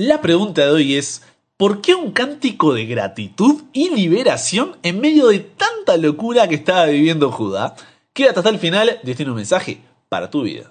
La 0.00 0.20
pregunta 0.20 0.64
de 0.64 0.70
hoy 0.70 0.94
es, 0.94 1.22
¿por 1.56 1.80
qué 1.80 1.96
un 1.96 2.12
cántico 2.12 2.72
de 2.72 2.86
gratitud 2.86 3.62
y 3.72 3.90
liberación 3.90 4.76
en 4.84 5.00
medio 5.00 5.26
de 5.26 5.40
tanta 5.40 5.96
locura 5.96 6.46
que 6.46 6.54
estaba 6.54 6.86
viviendo 6.86 7.32
Judá? 7.32 7.74
Quédate 8.12 8.38
hasta 8.38 8.50
el 8.50 8.60
final, 8.60 9.00
Dios 9.02 9.16
tiene 9.16 9.32
un 9.32 9.38
mensaje 9.38 9.80
para 10.08 10.30
tu 10.30 10.42
vida. 10.42 10.70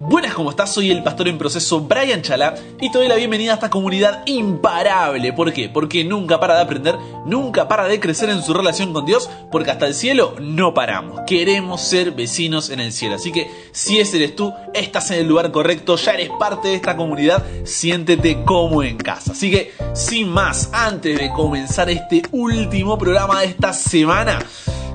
Buenas, 0.00 0.32
¿cómo 0.32 0.50
estás? 0.50 0.72
Soy 0.72 0.92
el 0.92 1.02
pastor 1.02 1.26
en 1.26 1.38
proceso 1.38 1.80
Brian 1.80 2.22
Chala 2.22 2.54
y 2.80 2.92
te 2.92 2.98
doy 2.98 3.08
la 3.08 3.16
bienvenida 3.16 3.50
a 3.50 3.54
esta 3.54 3.68
comunidad 3.68 4.22
imparable. 4.26 5.32
¿Por 5.32 5.52
qué? 5.52 5.68
Porque 5.68 6.04
nunca 6.04 6.38
para 6.38 6.54
de 6.54 6.62
aprender, 6.62 6.96
nunca 7.26 7.66
para 7.66 7.88
de 7.88 7.98
crecer 7.98 8.30
en 8.30 8.40
su 8.40 8.54
relación 8.54 8.92
con 8.92 9.06
Dios, 9.06 9.28
porque 9.50 9.72
hasta 9.72 9.88
el 9.88 9.94
cielo 9.94 10.36
no 10.40 10.72
paramos. 10.72 11.22
Queremos 11.26 11.80
ser 11.80 12.12
vecinos 12.12 12.70
en 12.70 12.78
el 12.78 12.92
cielo. 12.92 13.16
Así 13.16 13.32
que 13.32 13.50
si 13.72 13.98
ese 13.98 14.18
eres 14.18 14.36
tú, 14.36 14.54
estás 14.72 15.10
en 15.10 15.18
el 15.18 15.26
lugar 15.26 15.50
correcto, 15.50 15.96
ya 15.96 16.12
eres 16.12 16.30
parte 16.38 16.68
de 16.68 16.74
esta 16.76 16.96
comunidad, 16.96 17.44
siéntete 17.64 18.44
como 18.44 18.84
en 18.84 18.98
casa. 18.98 19.32
Así 19.32 19.50
que, 19.50 19.72
sin 19.94 20.28
más, 20.28 20.70
antes 20.72 21.18
de 21.18 21.32
comenzar 21.32 21.90
este 21.90 22.22
último 22.30 22.96
programa 22.98 23.40
de 23.40 23.46
esta 23.46 23.72
semana, 23.72 24.38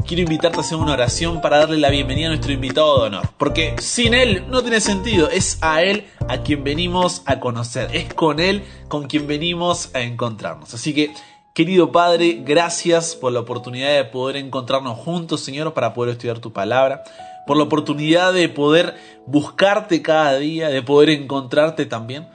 quiero 0.05 0.23
invitarte 0.23 0.57
a 0.57 0.62
hacer 0.62 0.77
una 0.77 0.93
oración 0.93 1.41
para 1.41 1.59
darle 1.59 1.77
la 1.77 1.89
bienvenida 1.89 2.27
a 2.27 2.30
nuestro 2.30 2.52
invitado 2.52 2.99
de 2.99 3.07
honor. 3.07 3.30
Porque 3.38 3.75
sin 3.80 4.13
él 4.13 4.43
no 4.49 4.62
tiene 4.62 4.81
sentido. 4.81 5.29
Es 5.29 5.57
a 5.62 5.81
él 5.81 6.05
a 6.27 6.39
quien 6.43 6.63
venimos 6.63 7.21
a 7.26 7.39
conocer. 7.39 7.89
Es 7.95 8.13
con 8.13 8.39
él 8.39 8.63
con 8.88 9.07
quien 9.07 9.27
venimos 9.27 9.93
a 9.93 10.02
encontrarnos. 10.02 10.73
Así 10.73 10.93
que, 10.93 11.13
querido 11.53 11.91
Padre, 11.91 12.41
gracias 12.45 13.16
por 13.16 13.31
la 13.31 13.39
oportunidad 13.39 13.95
de 13.95 14.05
poder 14.05 14.38
encontrarnos 14.38 14.98
juntos, 14.98 15.41
Señor, 15.41 15.73
para 15.73 15.93
poder 15.93 16.13
estudiar 16.13 16.40
tu 16.40 16.51
palabra. 16.51 17.04
Por 17.48 17.57
la 17.57 17.63
oportunidad 17.63 18.34
de 18.34 18.49
poder 18.49 18.95
buscarte 19.26 20.01
cada 20.01 20.38
día, 20.38 20.70
de 20.70 20.81
poder 20.81 21.09
encontrarte 21.09 21.85
también. 21.85 22.27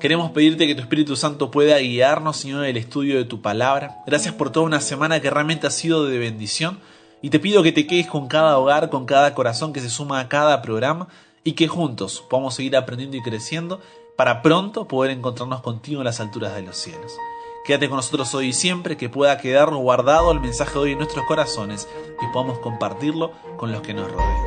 Queremos 0.00 0.32
pedirte 0.32 0.66
que 0.66 0.74
tu 0.74 0.82
Espíritu 0.82 1.16
Santo 1.16 1.50
pueda 1.50 1.78
guiarnos, 1.78 2.36
Señor, 2.36 2.64
en 2.64 2.70
el 2.70 2.76
estudio 2.76 3.16
de 3.16 3.24
tu 3.24 3.40
palabra. 3.40 4.02
Gracias 4.06 4.34
por 4.34 4.50
toda 4.50 4.66
una 4.66 4.80
semana 4.80 5.20
que 5.20 5.30
realmente 5.30 5.66
ha 5.66 5.70
sido 5.70 6.04
de 6.06 6.18
bendición. 6.18 6.78
Y 7.24 7.30
te 7.30 7.40
pido 7.40 7.62
que 7.62 7.72
te 7.72 7.86
quedes 7.86 8.06
con 8.06 8.28
cada 8.28 8.58
hogar, 8.58 8.90
con 8.90 9.06
cada 9.06 9.32
corazón 9.32 9.72
que 9.72 9.80
se 9.80 9.88
suma 9.88 10.20
a 10.20 10.28
cada 10.28 10.60
programa 10.60 11.08
y 11.42 11.52
que 11.52 11.68
juntos 11.68 12.22
podamos 12.28 12.54
seguir 12.54 12.76
aprendiendo 12.76 13.16
y 13.16 13.22
creciendo 13.22 13.80
para 14.14 14.42
pronto 14.42 14.86
poder 14.86 15.10
encontrarnos 15.10 15.62
contigo 15.62 16.02
en 16.02 16.04
las 16.04 16.20
alturas 16.20 16.54
de 16.54 16.60
los 16.60 16.76
cielos. 16.76 17.16
Quédate 17.64 17.88
con 17.88 17.96
nosotros 17.96 18.34
hoy 18.34 18.48
y 18.48 18.52
siempre, 18.52 18.98
que 18.98 19.08
pueda 19.08 19.38
quedar 19.38 19.74
guardado 19.74 20.32
el 20.32 20.40
mensaje 20.40 20.74
de 20.74 20.78
hoy 20.80 20.92
en 20.92 20.98
nuestros 20.98 21.24
corazones 21.24 21.88
y 22.20 22.30
podamos 22.30 22.58
compartirlo 22.58 23.32
con 23.56 23.72
los 23.72 23.80
que 23.80 23.94
nos 23.94 24.12
rodean. 24.12 24.44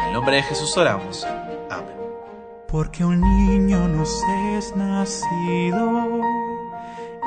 En 0.00 0.08
el 0.08 0.12
nombre 0.12 0.36
de 0.36 0.42
Jesús 0.42 0.76
oramos. 0.76 1.24
Amén. 1.70 1.96
Porque 2.70 3.06
un 3.06 3.22
niño 3.22 3.88
nos 3.88 4.22
es 4.54 4.76
nacido, 4.76 6.20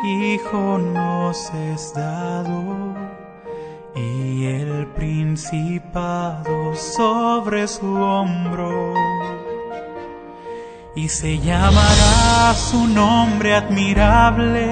hijo 0.05 0.77
nos 0.77 1.49
es 1.55 1.91
dado 1.95 3.20
y 3.95 4.45
el 4.45 4.87
principado 4.95 6.75
sobre 6.75 7.67
su 7.67 7.95
hombro. 7.95 8.93
Y 10.95 11.07
se 11.09 11.39
llamará 11.39 12.53
su 12.53 12.87
nombre 12.87 13.55
admirable, 13.55 14.69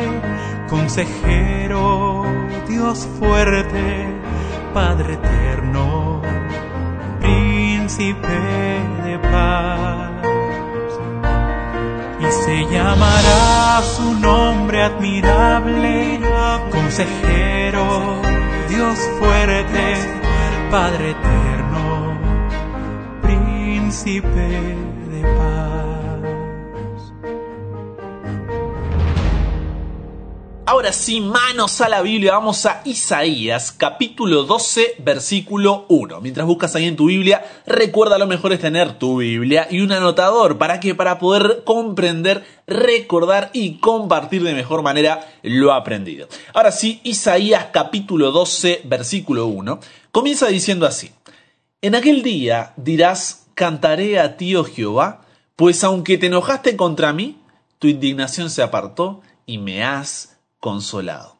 consejero, 0.69 2.25
Dios 2.67 3.07
fuerte, 3.19 4.19
Padre 4.73 5.13
eterno, 5.13 6.21
príncipe 7.21 8.27
de 9.05 9.19
paz. 9.19 10.11
Y 12.19 12.31
se 12.31 12.65
llamará 12.69 13.81
su 13.81 14.13
nombre 14.15 14.83
admirable, 14.83 16.19
consejero, 16.69 18.21
Dios 18.69 18.99
fuerte, 19.19 19.95
Padre 20.69 21.11
eterno, 21.11 22.17
príncipe 23.23 24.75
de 25.11 25.21
paz. 25.35 25.88
Ahora 30.69 30.93
sí, 30.93 31.19
manos 31.19 31.81
a 31.81 31.89
la 31.89 32.03
Biblia, 32.03 32.33
vamos 32.33 32.67
a 32.67 32.83
Isaías 32.85 33.71
capítulo 33.71 34.43
12 34.43 34.97
versículo 34.99 35.87
1. 35.89 36.21
Mientras 36.21 36.45
buscas 36.45 36.75
ahí 36.75 36.85
en 36.85 36.95
tu 36.95 37.07
Biblia, 37.07 37.43
recuerda 37.65 38.19
lo 38.19 38.27
mejor 38.27 38.53
es 38.53 38.59
tener 38.59 38.99
tu 38.99 39.17
Biblia 39.17 39.67
y 39.71 39.81
un 39.81 39.91
anotador 39.91 40.59
para 40.59 40.79
que 40.79 40.93
para 40.93 41.17
poder 41.17 41.63
comprender, 41.65 42.43
recordar 42.67 43.49
y 43.51 43.79
compartir 43.79 44.43
de 44.43 44.53
mejor 44.53 44.83
manera 44.83 45.27
lo 45.41 45.73
aprendido. 45.73 46.27
Ahora 46.53 46.71
sí, 46.71 47.01
Isaías 47.03 47.69
capítulo 47.73 48.29
12 48.29 48.81
versículo 48.83 49.47
1 49.47 49.79
comienza 50.11 50.45
diciendo 50.49 50.85
así. 50.85 51.09
En 51.81 51.95
aquel 51.95 52.21
día 52.21 52.73
dirás, 52.77 53.47
cantaré 53.55 54.19
a 54.19 54.37
ti, 54.37 54.55
oh 54.55 54.65
Jehová, 54.65 55.25
pues 55.55 55.83
aunque 55.83 56.19
te 56.19 56.27
enojaste 56.27 56.77
contra 56.77 57.11
mí, 57.11 57.39
tu 57.79 57.87
indignación 57.87 58.51
se 58.51 58.61
apartó 58.61 59.23
y 59.47 59.57
me 59.57 59.83
has 59.83 60.38
consolado. 60.59 61.37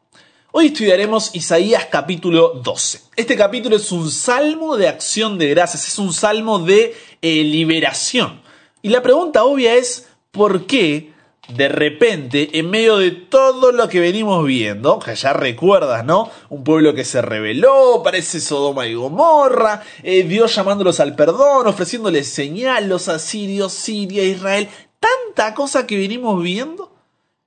Hoy 0.52 0.68
estudiaremos 0.68 1.36
Isaías 1.36 1.88
capítulo 1.92 2.60
12. 2.64 3.02
Este 3.16 3.36
capítulo 3.36 3.76
es 3.76 3.92
un 3.92 4.10
salmo 4.10 4.78
de 4.78 4.88
acción 4.88 5.38
de 5.38 5.50
gracias, 5.50 5.88
es 5.88 6.00
un 6.00 6.12
salmo 6.12 6.60
de 6.60 6.96
eh, 7.22 7.44
liberación. 7.44 8.42
Y 8.82 8.90
la 8.90 9.04
pregunta 9.04 9.44
obvia 9.44 9.76
es, 9.76 10.08
¿por 10.32 10.66
qué 10.66 11.14
de 11.50 11.68
repente, 11.68 12.60
en 12.60 12.70
medio 12.70 12.98
de 12.98 13.12
todo 13.12 13.72
lo 13.72 13.90
que 13.90 14.00
venimos 14.00 14.46
viendo, 14.46 15.00
que 15.00 15.16
ya 15.16 15.34
recuerdas, 15.34 16.06
¿no? 16.06 16.30
Un 16.50 16.64
pueblo 16.64 16.94
que 16.94 17.04
se 17.04 17.22
rebeló, 17.22 18.02
parece 18.04 18.40
Sodoma 18.40 18.86
y 18.88 18.94
Gomorra, 18.94 19.82
eh, 20.04 20.24
Dios 20.24 20.56
llamándolos 20.56 21.00
al 21.00 21.16
perdón, 21.16 21.66
ofreciéndoles 21.68 22.28
señal, 22.28 22.88
los 22.88 23.08
asirios, 23.08 23.74
Siria, 23.74 24.24
Israel, 24.24 24.70
tanta 25.00 25.56
cosa 25.56 25.88
que 25.88 25.98
venimos 25.98 26.42
viendo, 26.42 26.94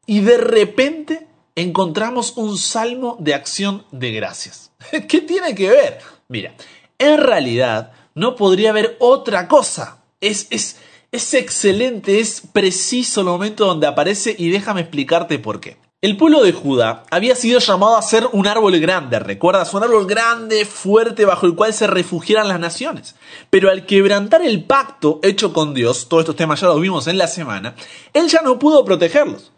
y 0.06 0.20
de 0.20 0.36
repente 0.36 1.28
encontramos 1.54 2.34
un 2.36 2.56
salmo 2.56 3.16
de 3.20 3.34
acción 3.34 3.84
de 3.90 4.12
gracias. 4.12 4.70
¿Qué 5.08 5.20
tiene 5.20 5.54
que 5.54 5.68
ver? 5.68 5.98
Mira, 6.28 6.54
en 6.98 7.18
realidad 7.18 7.92
no 8.14 8.36
podría 8.36 8.70
haber 8.70 8.96
otra 9.00 9.48
cosa. 9.48 10.02
Es, 10.20 10.46
es, 10.50 10.76
es 11.10 11.34
excelente, 11.34 12.20
es 12.20 12.42
preciso 12.52 13.20
el 13.20 13.26
momento 13.26 13.66
donde 13.66 13.86
aparece 13.86 14.34
y 14.38 14.50
déjame 14.50 14.82
explicarte 14.82 15.38
por 15.38 15.60
qué. 15.60 15.76
El 16.00 16.16
pueblo 16.16 16.42
de 16.42 16.52
Judá 16.52 17.04
había 17.12 17.36
sido 17.36 17.60
llamado 17.60 17.96
a 17.96 18.02
ser 18.02 18.26
un 18.32 18.48
árbol 18.48 18.76
grande, 18.80 19.20
¿recuerdas? 19.20 19.72
Un 19.72 19.84
árbol 19.84 20.04
grande, 20.06 20.64
fuerte, 20.64 21.24
bajo 21.24 21.46
el 21.46 21.54
cual 21.54 21.72
se 21.72 21.86
refugiaran 21.86 22.48
las 22.48 22.58
naciones. 22.58 23.14
Pero 23.50 23.70
al 23.70 23.86
quebrantar 23.86 24.42
el 24.42 24.64
pacto 24.64 25.20
hecho 25.22 25.52
con 25.52 25.74
Dios, 25.74 26.08
todos 26.08 26.22
estos 26.22 26.34
temas 26.34 26.60
ya 26.60 26.66
los 26.66 26.80
vimos 26.80 27.06
en 27.06 27.18
la 27.18 27.28
semana, 27.28 27.76
él 28.12 28.26
ya 28.26 28.42
no 28.42 28.58
pudo 28.58 28.84
protegerlos 28.84 29.51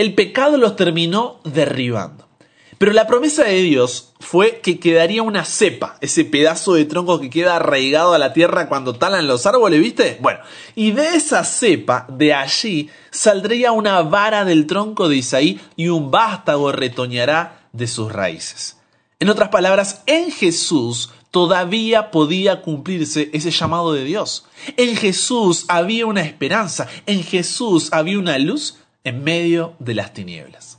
el 0.00 0.14
pecado 0.14 0.56
los 0.56 0.76
terminó 0.76 1.40
derribando. 1.44 2.26
Pero 2.78 2.94
la 2.94 3.06
promesa 3.06 3.44
de 3.44 3.60
Dios 3.60 4.14
fue 4.18 4.60
que 4.62 4.80
quedaría 4.80 5.22
una 5.22 5.44
cepa, 5.44 5.98
ese 6.00 6.24
pedazo 6.24 6.72
de 6.72 6.86
tronco 6.86 7.20
que 7.20 7.28
queda 7.28 7.56
arraigado 7.56 8.14
a 8.14 8.18
la 8.18 8.32
tierra 8.32 8.70
cuando 8.70 8.94
talan 8.94 9.28
los 9.28 9.44
árboles, 9.44 9.78
¿viste? 9.78 10.16
Bueno, 10.22 10.40
y 10.74 10.92
de 10.92 11.16
esa 11.16 11.44
cepa, 11.44 12.06
de 12.08 12.32
allí, 12.32 12.88
saldría 13.10 13.72
una 13.72 14.00
vara 14.00 14.46
del 14.46 14.66
tronco 14.66 15.10
de 15.10 15.16
Isaí 15.16 15.60
y 15.76 15.88
un 15.88 16.10
vástago 16.10 16.72
retoñará 16.72 17.68
de 17.74 17.86
sus 17.86 18.10
raíces. 18.10 18.78
En 19.18 19.28
otras 19.28 19.50
palabras, 19.50 20.02
en 20.06 20.30
Jesús 20.30 21.10
todavía 21.30 22.10
podía 22.10 22.62
cumplirse 22.62 23.28
ese 23.34 23.50
llamado 23.50 23.92
de 23.92 24.04
Dios. 24.04 24.46
En 24.78 24.96
Jesús 24.96 25.66
había 25.68 26.06
una 26.06 26.22
esperanza, 26.22 26.88
en 27.04 27.22
Jesús 27.22 27.90
había 27.92 28.18
una 28.18 28.38
luz 28.38 28.76
en 29.04 29.24
medio 29.24 29.74
de 29.78 29.94
las 29.94 30.12
tinieblas. 30.12 30.78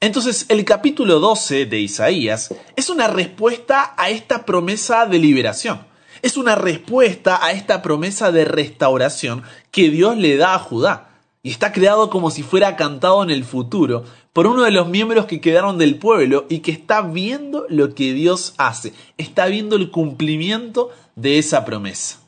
Entonces 0.00 0.46
el 0.48 0.64
capítulo 0.64 1.20
12 1.20 1.66
de 1.66 1.80
Isaías 1.80 2.54
es 2.74 2.88
una 2.88 3.06
respuesta 3.06 3.94
a 3.96 4.10
esta 4.10 4.46
promesa 4.46 5.06
de 5.06 5.18
liberación. 5.18 5.80
Es 6.22 6.36
una 6.36 6.54
respuesta 6.54 7.44
a 7.44 7.52
esta 7.52 7.82
promesa 7.82 8.32
de 8.32 8.44
restauración 8.44 9.42
que 9.70 9.90
Dios 9.90 10.16
le 10.16 10.36
da 10.36 10.54
a 10.54 10.58
Judá. 10.58 11.10
Y 11.42 11.50
está 11.50 11.72
creado 11.72 12.10
como 12.10 12.30
si 12.30 12.42
fuera 12.42 12.76
cantado 12.76 13.22
en 13.22 13.30
el 13.30 13.44
futuro 13.44 14.04
por 14.32 14.46
uno 14.46 14.62
de 14.62 14.70
los 14.70 14.88
miembros 14.88 15.26
que 15.26 15.40
quedaron 15.40 15.78
del 15.78 15.96
pueblo 15.96 16.46
y 16.48 16.60
que 16.60 16.72
está 16.72 17.02
viendo 17.02 17.66
lo 17.68 17.94
que 17.94 18.12
Dios 18.12 18.54
hace. 18.58 18.92
Está 19.18 19.46
viendo 19.46 19.76
el 19.76 19.90
cumplimiento 19.90 20.90
de 21.16 21.38
esa 21.38 21.64
promesa. 21.64 22.20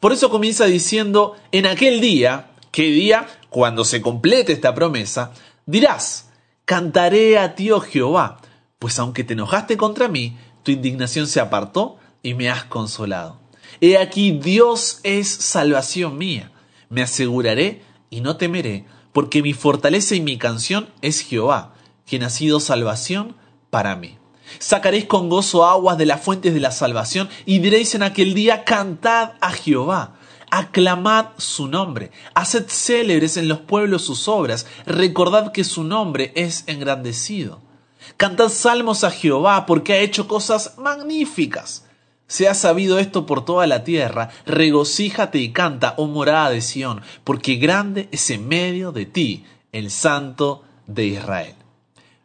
Por 0.00 0.12
eso 0.12 0.28
comienza 0.28 0.66
diciendo, 0.66 1.34
en 1.52 1.66
aquel 1.66 2.00
día, 2.00 2.50
¿qué 2.74 2.90
día? 2.90 3.28
cuando 3.50 3.84
se 3.84 4.02
complete 4.02 4.52
esta 4.52 4.74
promesa, 4.74 5.32
dirás, 5.64 6.30
cantaré 6.64 7.38
a 7.38 7.54
ti, 7.54 7.70
oh 7.70 7.78
Jehová, 7.78 8.38
pues 8.80 8.98
aunque 8.98 9.22
te 9.22 9.34
enojaste 9.34 9.76
contra 9.76 10.08
mí, 10.08 10.36
tu 10.64 10.72
indignación 10.72 11.28
se 11.28 11.38
apartó 11.38 11.98
y 12.20 12.34
me 12.34 12.50
has 12.50 12.64
consolado. 12.64 13.38
He 13.80 13.96
aquí, 13.96 14.32
Dios 14.32 14.98
es 15.04 15.28
salvación 15.28 16.18
mía. 16.18 16.50
Me 16.88 17.02
aseguraré 17.02 17.82
y 18.10 18.22
no 18.22 18.38
temeré, 18.38 18.86
porque 19.12 19.40
mi 19.40 19.52
fortaleza 19.52 20.16
y 20.16 20.20
mi 20.20 20.36
canción 20.36 20.88
es 21.00 21.20
Jehová, 21.20 21.74
quien 22.04 22.24
ha 22.24 22.30
sido 22.30 22.58
salvación 22.58 23.36
para 23.70 23.94
mí. 23.94 24.18
Sacaréis 24.58 25.04
con 25.04 25.28
gozo 25.28 25.64
aguas 25.64 25.96
de 25.96 26.06
las 26.06 26.20
fuentes 26.20 26.52
de 26.52 26.60
la 26.60 26.72
salvación 26.72 27.28
y 27.46 27.60
diréis 27.60 27.94
en 27.94 28.02
aquel 28.02 28.34
día, 28.34 28.64
cantad 28.64 29.34
a 29.40 29.52
Jehová. 29.52 30.13
Aclamad 30.56 31.30
su 31.36 31.66
nombre, 31.66 32.12
haced 32.32 32.66
célebres 32.68 33.36
en 33.36 33.48
los 33.48 33.58
pueblos 33.58 34.04
sus 34.04 34.28
obras, 34.28 34.68
recordad 34.86 35.50
que 35.50 35.64
su 35.64 35.82
nombre 35.82 36.30
es 36.36 36.62
engrandecido. 36.68 37.60
Cantad 38.16 38.50
salmos 38.50 39.02
a 39.02 39.10
Jehová 39.10 39.66
porque 39.66 39.94
ha 39.94 39.98
hecho 39.98 40.28
cosas 40.28 40.74
magníficas. 40.78 41.86
Se 42.28 42.46
ha 42.46 42.54
sabido 42.54 43.00
esto 43.00 43.26
por 43.26 43.44
toda 43.44 43.66
la 43.66 43.82
tierra, 43.82 44.30
regocíjate 44.46 45.38
y 45.38 45.50
canta, 45.50 45.94
oh 45.96 46.06
morada 46.06 46.50
de 46.50 46.60
Sión, 46.60 47.02
porque 47.24 47.56
grande 47.56 48.08
es 48.12 48.30
en 48.30 48.46
medio 48.46 48.92
de 48.92 49.06
ti 49.06 49.44
el 49.72 49.90
Santo 49.90 50.62
de 50.86 51.06
Israel. 51.06 51.56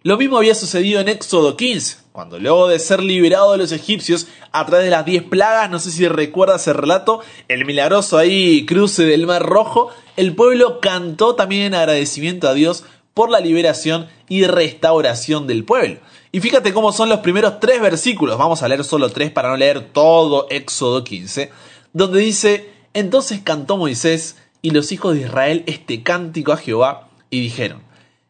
Lo 0.03 0.17
mismo 0.17 0.37
había 0.37 0.53
sucedido 0.53 1.01
en 1.01 1.09
Éxodo 1.09 1.57
15, 1.57 1.97
cuando 2.11 2.39
luego 2.39 2.67
de 2.67 2.79
ser 2.79 3.01
liberado 3.01 3.51
de 3.51 3.59
los 3.59 3.71
egipcios 3.71 4.27
a 4.51 4.65
través 4.65 4.85
de 4.85 4.91
las 4.91 5.05
diez 5.05 5.23
plagas, 5.23 5.69
no 5.69 5.79
sé 5.79 5.91
si 5.91 6.07
recuerdas 6.07 6.61
ese 6.61 6.73
relato, 6.73 7.21
el 7.47 7.65
milagroso 7.65 8.17
ahí 8.17 8.65
cruce 8.65 9.03
del 9.05 9.27
Mar 9.27 9.43
Rojo, 9.43 9.89
el 10.17 10.35
pueblo 10.35 10.79
cantó 10.79 11.35
también 11.35 11.63
en 11.63 11.75
agradecimiento 11.75 12.47
a 12.47 12.53
Dios 12.53 12.83
por 13.13 13.29
la 13.29 13.39
liberación 13.39 14.07
y 14.27 14.45
restauración 14.45 15.47
del 15.47 15.65
pueblo. 15.65 15.99
Y 16.31 16.41
fíjate 16.41 16.73
cómo 16.73 16.91
son 16.91 17.09
los 17.09 17.19
primeros 17.19 17.59
tres 17.59 17.81
versículos, 17.81 18.37
vamos 18.37 18.63
a 18.63 18.67
leer 18.67 18.83
solo 18.83 19.09
tres 19.09 19.31
para 19.31 19.49
no 19.49 19.57
leer 19.57 19.91
todo 19.91 20.47
Éxodo 20.49 21.03
15, 21.03 21.51
donde 21.93 22.19
dice, 22.19 22.71
entonces 22.93 23.41
cantó 23.43 23.77
Moisés 23.77 24.37
y 24.61 24.71
los 24.71 24.91
hijos 24.91 25.15
de 25.15 25.21
Israel 25.21 25.63
este 25.67 26.03
cántico 26.03 26.51
a 26.51 26.57
Jehová 26.57 27.07
y 27.29 27.39
dijeron, 27.39 27.81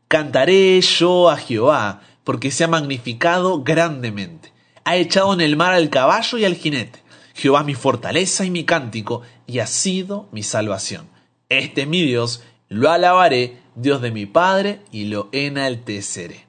Cantaré 0.07 0.81
yo 0.81 1.29
a 1.29 1.37
Jehová, 1.37 2.01
porque 2.29 2.51
se 2.51 2.63
ha 2.63 2.67
magnificado 2.67 3.63
grandemente. 3.63 4.53
Ha 4.83 4.97
echado 4.97 5.33
en 5.33 5.41
el 5.41 5.55
mar 5.55 5.73
al 5.73 5.89
caballo 5.89 6.37
y 6.37 6.45
al 6.45 6.53
jinete. 6.53 7.01
Jehová 7.33 7.61
es 7.61 7.65
mi 7.65 7.73
fortaleza 7.73 8.45
y 8.45 8.51
mi 8.51 8.65
cántico, 8.65 9.23
y 9.47 9.57
ha 9.57 9.65
sido 9.65 10.29
mi 10.31 10.43
salvación. 10.43 11.09
Este 11.49 11.81
es 11.81 11.87
mi 11.87 12.03
Dios, 12.03 12.43
lo 12.67 12.91
alabaré, 12.91 13.57
Dios 13.73 14.03
de 14.03 14.11
mi 14.11 14.27
Padre, 14.27 14.81
y 14.91 15.05
lo 15.05 15.29
enalteceré. 15.31 16.45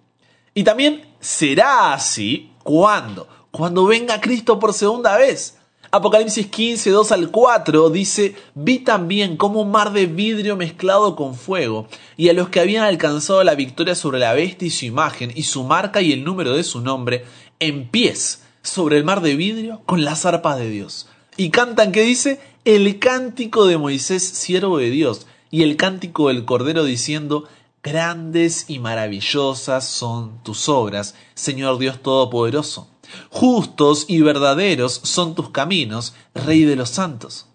Y 0.52 0.64
también 0.64 1.00
será 1.18 1.94
así 1.94 2.52
cuando, 2.62 3.26
cuando 3.50 3.86
venga 3.86 4.20
Cristo 4.20 4.58
por 4.58 4.74
segunda 4.74 5.16
vez. 5.16 5.59
Apocalipsis 5.92 6.46
15, 6.46 6.90
2 6.90 7.10
al 7.10 7.30
4 7.32 7.90
dice, 7.90 8.36
vi 8.54 8.78
también 8.78 9.36
como 9.36 9.62
un 9.62 9.72
mar 9.72 9.92
de 9.92 10.06
vidrio 10.06 10.56
mezclado 10.56 11.16
con 11.16 11.34
fuego, 11.34 11.88
y 12.16 12.28
a 12.28 12.32
los 12.32 12.48
que 12.48 12.60
habían 12.60 12.84
alcanzado 12.84 13.42
la 13.42 13.56
victoria 13.56 13.96
sobre 13.96 14.20
la 14.20 14.32
bestia 14.32 14.68
y 14.68 14.70
su 14.70 14.84
imagen, 14.84 15.32
y 15.34 15.42
su 15.42 15.64
marca 15.64 16.00
y 16.00 16.12
el 16.12 16.22
número 16.22 16.54
de 16.54 16.62
su 16.62 16.80
nombre, 16.80 17.24
en 17.58 17.88
pies 17.88 18.44
sobre 18.62 18.98
el 18.98 19.04
mar 19.04 19.20
de 19.20 19.34
vidrio 19.34 19.82
con 19.84 20.04
las 20.04 20.26
arpas 20.26 20.58
de 20.58 20.70
Dios. 20.70 21.08
Y 21.36 21.50
cantan, 21.50 21.90
¿qué 21.90 22.02
dice? 22.02 22.40
El 22.64 23.00
cántico 23.00 23.66
de 23.66 23.76
Moisés, 23.76 24.22
siervo 24.22 24.78
de 24.78 24.90
Dios, 24.90 25.26
y 25.50 25.64
el 25.64 25.76
cántico 25.76 26.28
del 26.28 26.44
Cordero 26.44 26.84
diciendo, 26.84 27.48
Grandes 27.82 28.66
y 28.68 28.78
maravillosas 28.78 29.88
son 29.88 30.40
tus 30.44 30.68
obras, 30.68 31.16
Señor 31.34 31.78
Dios 31.78 32.00
Todopoderoso. 32.00 32.88
Justos 33.30 34.06
y 34.08 34.20
verdaderos 34.20 35.00
son 35.04 35.34
tus 35.34 35.50
caminos, 35.50 36.14
Rey 36.34 36.64
de 36.64 36.76
los 36.76 36.90
santos. 36.90 37.46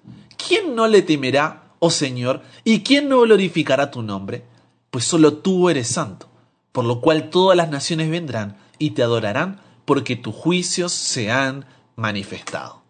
¿Quién 0.48 0.76
no 0.76 0.88
le 0.88 1.02
temerá, 1.02 1.74
oh 1.80 1.90
Señor, 1.90 2.42
y 2.64 2.82
quién 2.82 3.10
no 3.10 3.22
glorificará 3.22 3.92
tu 3.92 4.02
nombre? 4.02 4.46
Pues 4.92 5.06
solo 5.06 5.34
tú 5.38 5.70
eres 5.70 5.88
santo, 5.88 6.28
por 6.72 6.86
lo 6.86 7.02
cual 7.02 7.30
todas 7.30 7.58
las 7.58 7.70
naciones 7.70 8.10
vendrán 8.10 8.58
y 8.78 8.92
te 8.92 9.04
adorarán, 9.04 9.62
porque 9.86 10.16
tus 10.16 10.36
juicios 10.36 10.92
se 10.92 11.32
han 11.32 11.66
manifestado. 11.96 12.82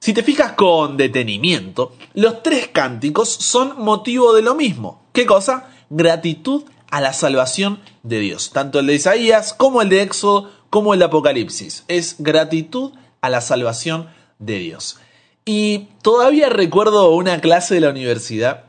Si 0.00 0.14
te 0.14 0.22
fijas 0.22 0.52
con 0.52 0.96
detenimiento, 0.96 1.94
los 2.14 2.42
tres 2.42 2.68
cánticos 2.68 3.28
son 3.28 3.82
motivo 3.82 4.32
de 4.32 4.42
lo 4.42 4.54
mismo. 4.54 5.02
¿Qué 5.12 5.26
cosa? 5.26 5.68
Gratitud 5.90 6.64
a 6.90 7.00
la 7.00 7.12
salvación 7.12 7.80
de 8.02 8.20
Dios. 8.20 8.50
Tanto 8.50 8.78
el 8.78 8.86
de 8.86 8.94
Isaías 8.94 9.52
como 9.52 9.82
el 9.82 9.90
de 9.90 10.02
Éxodo 10.02 10.50
como 10.70 10.94
el 10.94 11.02
Apocalipsis. 11.02 11.84
Es 11.88 12.16
gratitud 12.18 12.92
a 13.20 13.28
la 13.28 13.40
salvación 13.40 14.08
de 14.38 14.58
Dios. 14.58 14.98
Y 15.44 15.88
todavía 16.02 16.48
recuerdo 16.48 17.10
una 17.10 17.40
clase 17.40 17.74
de 17.74 17.80
la 17.80 17.90
universidad 17.90 18.64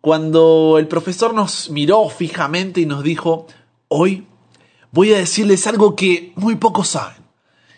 cuando 0.00 0.76
el 0.78 0.86
profesor 0.86 1.34
nos 1.34 1.70
miró 1.70 2.08
fijamente 2.08 2.80
y 2.80 2.86
nos 2.86 3.02
dijo, 3.02 3.46
hoy 3.88 4.26
voy 4.92 5.12
a 5.12 5.18
decirles 5.18 5.66
algo 5.66 5.96
que 5.96 6.32
muy 6.36 6.56
pocos 6.56 6.88
saben 6.88 7.24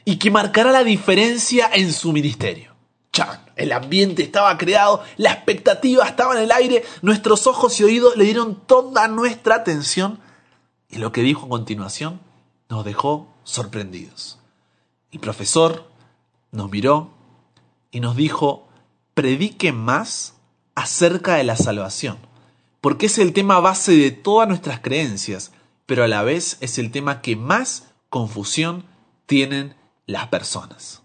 y 0.05 0.17
que 0.17 0.31
marcará 0.31 0.73
la 0.73 0.85
diferencia 0.85 1.71
en 1.73 1.93
su 1.93 2.13
ministerio. 2.13 2.75
Chan, 3.13 3.41
el 3.57 3.73
ambiente 3.73 4.23
estaba 4.23 4.57
creado, 4.59 5.03
la 5.17 5.33
expectativa 5.33 6.05
estaba 6.05 6.37
en 6.37 6.43
el 6.43 6.53
aire, 6.53 6.85
nuestros 7.03 7.47
ojos 7.47 7.81
y 7.81 7.85
oídos 7.85 8.17
le 8.17 8.25
dieron 8.25 8.61
toda 8.67 9.09
nuestra 9.09 9.57
atención 9.57 10.21
y 10.91 10.99
lo 10.99 11.13
que 11.13 11.23
dijo 11.23 11.47
a 11.47 11.51
continuación 11.51 12.21
nos 12.69 12.85
dejó 12.85 13.29
sorprendidos. 13.49 14.39
El 15.11 15.21
profesor 15.21 15.91
nos 16.53 16.71
miró 16.71 17.11
y 17.91 18.01
nos 18.01 18.15
dijo, 18.15 18.69
predique 19.15 19.73
más 19.73 20.35
acerca 20.75 21.37
de 21.37 21.45
la 21.45 21.57
salvación, 21.57 22.19
porque 22.83 23.07
es 23.07 23.19
el 23.19 23.33
tema 23.33 23.59
base 23.59 23.93
de 23.93 24.11
todas 24.11 24.49
nuestras 24.49 24.81
creencias, 24.81 25.53
pero 25.87 26.05
a 26.05 26.09
la 26.09 26.23
vez 26.23 26.59
es 26.61 26.79
el 26.79 26.91
tema 26.91 27.23
que 27.23 27.37
más 27.37 27.89
confusión 28.11 28.85
tienen 29.25 29.75
las 30.07 30.29
personas. 30.29 31.03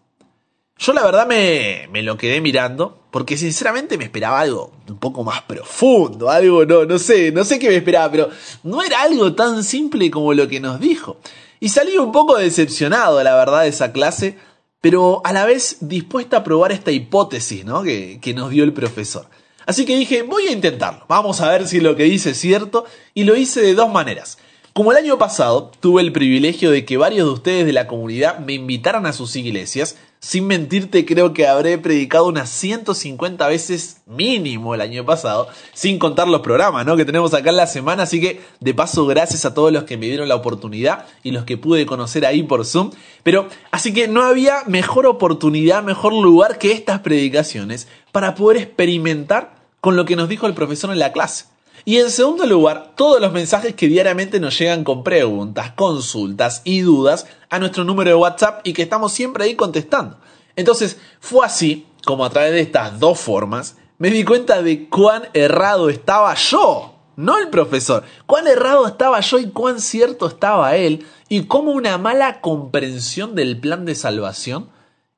Yo 0.77 0.91
la 0.91 1.03
verdad 1.03 1.25
me, 1.25 1.87
me, 1.91 2.03
lo 2.03 2.17
quedé 2.17 2.41
mirando 2.41 3.05
porque 3.09 3.37
sinceramente 3.37 3.97
me 3.97 4.03
esperaba 4.03 4.41
algo 4.41 4.73
un 4.89 4.97
poco 4.97 5.23
más 5.23 5.43
profundo, 5.43 6.29
algo 6.29 6.65
no, 6.65 6.83
no 6.83 6.99
sé, 6.99 7.31
no 7.31 7.45
sé 7.45 7.57
qué 7.57 7.69
me 7.69 7.77
esperaba, 7.77 8.11
pero 8.11 8.29
no 8.63 8.83
era 8.83 9.01
algo 9.01 9.33
tan 9.33 9.63
simple 9.63 10.11
como 10.11 10.33
lo 10.33 10.49
que 10.49 10.59
nos 10.59 10.81
dijo. 10.81 11.17
Y 11.63 11.69
salí 11.69 11.97
un 11.97 12.11
poco 12.11 12.35
decepcionado, 12.35 13.23
la 13.23 13.35
verdad, 13.35 13.61
de 13.61 13.69
esa 13.69 13.93
clase, 13.93 14.37
pero 14.81 15.21
a 15.23 15.31
la 15.31 15.45
vez 15.45 15.77
dispuesta 15.79 16.35
a 16.35 16.43
probar 16.43 16.73
esta 16.73 16.91
hipótesis 16.91 17.63
¿no? 17.63 17.83
que, 17.83 18.19
que 18.21 18.33
nos 18.33 18.49
dio 18.49 18.65
el 18.65 18.73
profesor. 18.73 19.29
Así 19.65 19.85
que 19.85 19.95
dije, 19.95 20.23
voy 20.23 20.47
a 20.47 20.51
intentarlo, 20.51 21.05
vamos 21.07 21.39
a 21.39 21.49
ver 21.49 21.65
si 21.65 21.79
lo 21.79 21.95
que 21.95 22.03
dice 22.03 22.31
es 22.31 22.37
cierto, 22.37 22.83
y 23.13 23.23
lo 23.23 23.37
hice 23.37 23.61
de 23.61 23.75
dos 23.75 23.89
maneras. 23.89 24.39
Como 24.73 24.91
el 24.91 24.97
año 24.97 25.17
pasado 25.17 25.71
tuve 25.79 26.01
el 26.01 26.11
privilegio 26.11 26.69
de 26.69 26.83
que 26.83 26.97
varios 26.97 27.27
de 27.27 27.33
ustedes 27.33 27.65
de 27.65 27.71
la 27.71 27.87
comunidad 27.87 28.39
me 28.39 28.51
invitaran 28.51 29.05
a 29.05 29.13
sus 29.13 29.33
iglesias, 29.37 29.95
sin 30.23 30.47
mentirte, 30.47 31.05
creo 31.05 31.33
que 31.33 31.47
habré 31.47 31.77
predicado 31.77 32.27
unas 32.27 32.49
150 32.49 33.45
veces 33.45 33.97
mínimo 34.05 34.73
el 34.73 34.79
año 34.79 35.03
pasado, 35.03 35.49
sin 35.73 35.99
contar 35.99 36.29
los 36.29 36.39
programas 36.39 36.85
¿no? 36.85 36.95
que 36.95 37.03
tenemos 37.03 37.33
acá 37.33 37.49
en 37.49 37.57
la 37.57 37.67
semana. 37.67 38.03
Así 38.03 38.21
que, 38.21 38.41
de 38.61 38.73
paso, 38.73 39.05
gracias 39.05 39.43
a 39.43 39.53
todos 39.53 39.73
los 39.73 39.83
que 39.83 39.97
me 39.97 40.05
dieron 40.05 40.29
la 40.29 40.35
oportunidad 40.35 41.07
y 41.23 41.31
los 41.31 41.43
que 41.43 41.57
pude 41.57 41.85
conocer 41.85 42.25
ahí 42.25 42.41
por 42.41 42.65
Zoom. 42.65 42.91
Pero, 43.23 43.49
así 43.71 43.93
que 43.93 44.07
no 44.07 44.23
había 44.23 44.63
mejor 44.65 45.07
oportunidad, 45.07 45.83
mejor 45.83 46.13
lugar 46.13 46.57
que 46.57 46.71
estas 46.71 47.01
predicaciones 47.01 47.89
para 48.13 48.33
poder 48.33 48.61
experimentar 48.61 49.55
con 49.81 49.97
lo 49.97 50.05
que 50.05 50.15
nos 50.15 50.29
dijo 50.29 50.47
el 50.47 50.53
profesor 50.53 50.89
en 50.91 50.99
la 50.99 51.11
clase. 51.11 51.52
Y 51.85 51.97
en 51.97 52.09
segundo 52.09 52.45
lugar, 52.45 52.93
todos 52.95 53.19
los 53.19 53.33
mensajes 53.33 53.75
que 53.75 53.87
diariamente 53.87 54.39
nos 54.39 54.57
llegan 54.57 54.83
con 54.83 55.03
preguntas, 55.03 55.71
consultas 55.73 56.61
y 56.63 56.79
dudas 56.79 57.27
a 57.49 57.59
nuestro 57.59 57.83
número 57.83 58.09
de 58.09 58.15
WhatsApp 58.15 58.61
y 58.63 58.71
que 58.71 58.83
estamos 58.83 59.11
siempre 59.11 59.43
ahí 59.43 59.55
contestando. 59.55 60.17
Entonces, 60.55 60.97
fue 61.19 61.45
así 61.45 61.85
como 62.05 62.23
a 62.23 62.29
través 62.29 62.53
de 62.53 62.61
estas 62.61 62.99
dos 62.99 63.19
formas 63.19 63.75
me 63.97 64.09
di 64.09 64.23
cuenta 64.23 64.61
de 64.61 64.89
cuán 64.89 65.29
errado 65.33 65.89
estaba 65.89 66.33
yo, 66.35 66.95
no 67.15 67.37
el 67.37 67.49
profesor, 67.49 68.03
cuán 68.25 68.47
errado 68.47 68.87
estaba 68.87 69.19
yo 69.19 69.39
y 69.39 69.49
cuán 69.49 69.79
cierto 69.79 70.27
estaba 70.27 70.75
él 70.75 71.05
y 71.29 71.43
cómo 71.45 71.71
una 71.71 71.97
mala 71.97 72.41
comprensión 72.41 73.35
del 73.35 73.59
plan 73.59 73.85
de 73.85 73.95
salvación 73.95 74.69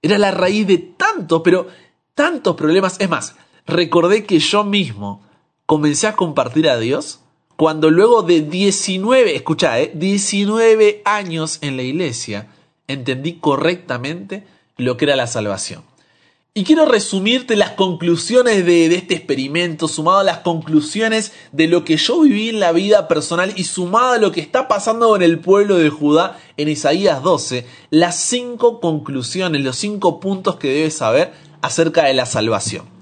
era 0.01 0.17
la 0.17 0.31
raíz 0.31 0.67
de 0.67 0.77
tantos, 0.77 1.41
pero 1.43 1.67
tantos 2.13 2.55
problemas. 2.55 2.97
Es 2.99 3.09
más, 3.09 3.35
recordé 3.65 4.25
que 4.25 4.39
yo 4.39 4.63
mismo 4.63 5.24
comencé 5.65 6.07
a 6.07 6.15
compartir 6.15 6.69
a 6.69 6.79
Dios 6.79 7.19
cuando 7.55 7.89
luego 7.89 8.21
de 8.21 8.41
19, 8.41 9.35
escucha, 9.35 9.79
eh, 9.79 9.91
19 9.95 11.01
años 11.05 11.59
en 11.61 11.77
la 11.77 11.83
iglesia, 11.83 12.47
entendí 12.87 13.35
correctamente 13.39 14.45
lo 14.77 14.97
que 14.97 15.05
era 15.05 15.15
la 15.15 15.27
salvación. 15.27 15.83
Y 16.53 16.63
quiero 16.63 16.85
resumirte 16.85 17.55
las 17.55 17.71
conclusiones 17.71 18.65
de, 18.65 18.87
de, 18.89 18.95
este 18.95 19.13
experimento, 19.13 19.87
sumado 19.87 20.19
a 20.19 20.23
las 20.23 20.39
conclusiones 20.39 21.33
de 21.51 21.67
lo 21.67 21.83
que 21.83 21.97
yo 21.97 22.21
viví 22.21 22.49
en 22.49 22.61
la 22.61 22.71
vida 22.71 23.09
personal 23.09 23.53
y 23.57 23.65
sumado 23.65 24.13
a 24.13 24.17
lo 24.17 24.31
que 24.31 24.39
está 24.39 24.67
pasando 24.67 25.09
con 25.09 25.21
el 25.21 25.39
pueblo 25.39 25.77
de 25.77 25.89
Judá 25.89 26.39
en 26.55 26.69
Isaías 26.69 27.23
12, 27.23 27.65
las 27.89 28.17
cinco 28.19 28.79
conclusiones, 28.79 29.61
los 29.61 29.75
cinco 29.75 30.21
puntos 30.21 30.55
que 30.55 30.69
debes 30.69 30.97
saber 30.97 31.33
acerca 31.61 32.05
de 32.05 32.13
la 32.13 32.25
salvación. 32.25 32.94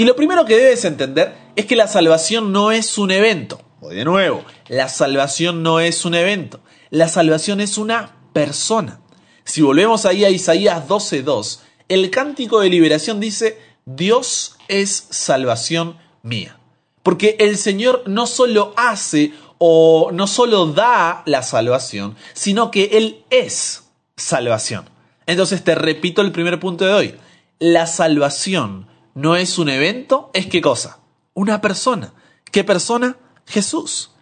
Y 0.00 0.04
lo 0.04 0.16
primero 0.16 0.46
que 0.46 0.56
debes 0.56 0.86
entender 0.86 1.34
es 1.56 1.66
que 1.66 1.76
la 1.76 1.86
salvación 1.86 2.52
no 2.52 2.72
es 2.72 2.96
un 2.96 3.10
evento. 3.10 3.60
Voy 3.82 3.94
de 3.94 4.06
nuevo, 4.06 4.42
la 4.68 4.88
salvación 4.88 5.62
no 5.62 5.78
es 5.78 6.06
un 6.06 6.14
evento, 6.14 6.60
la 6.88 7.06
salvación 7.06 7.60
es 7.60 7.76
una 7.76 8.16
persona. 8.32 9.02
Si 9.44 9.60
volvemos 9.60 10.06
ahí 10.06 10.24
a 10.24 10.30
Isaías 10.30 10.88
12.2, 10.88 11.58
el 11.90 12.08
cántico 12.08 12.60
de 12.60 12.70
liberación 12.70 13.20
dice, 13.20 13.58
Dios 13.84 14.56
es 14.68 15.06
salvación 15.10 15.98
mía. 16.22 16.58
Porque 17.02 17.36
el 17.38 17.58
Señor 17.58 18.04
no 18.06 18.26
solo 18.26 18.72
hace 18.78 19.34
o 19.58 20.12
no 20.14 20.26
solo 20.26 20.64
da 20.64 21.22
la 21.26 21.42
salvación, 21.42 22.16
sino 22.32 22.70
que 22.70 22.84
Él 22.94 23.26
es 23.28 23.84
salvación. 24.16 24.88
Entonces 25.26 25.62
te 25.62 25.74
repito 25.74 26.22
el 26.22 26.32
primer 26.32 26.58
punto 26.58 26.86
de 26.86 26.94
hoy. 26.94 27.14
La 27.58 27.86
salvación 27.86 28.88
no 29.20 29.36
es 29.36 29.58
un 29.58 29.68
evento, 29.68 30.30
es 30.32 30.46
qué 30.46 30.60
cosa? 30.62 31.00
Una 31.34 31.60
persona. 31.60 32.14
¿Qué 32.50 32.64
persona? 32.64 33.16
Jesús. 33.46 34.12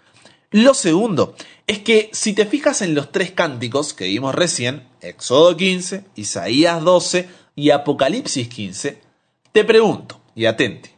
Lo 0.50 0.74
segundo 0.74 1.34
es 1.66 1.78
que 1.78 2.10
si 2.12 2.32
te 2.32 2.46
fijas 2.46 2.82
en 2.82 2.94
los 2.94 3.12
tres 3.12 3.30
cánticos 3.30 3.94
que 3.94 4.06
vimos 4.06 4.34
recién, 4.34 4.88
Éxodo 5.00 5.56
15, 5.56 6.04
Isaías 6.16 6.82
12 6.82 7.28
y 7.54 7.70
Apocalipsis 7.70 8.48
15, 8.48 9.00
te 9.52 9.64
pregunto, 9.64 10.20
y 10.34 10.46
atente, 10.46 10.96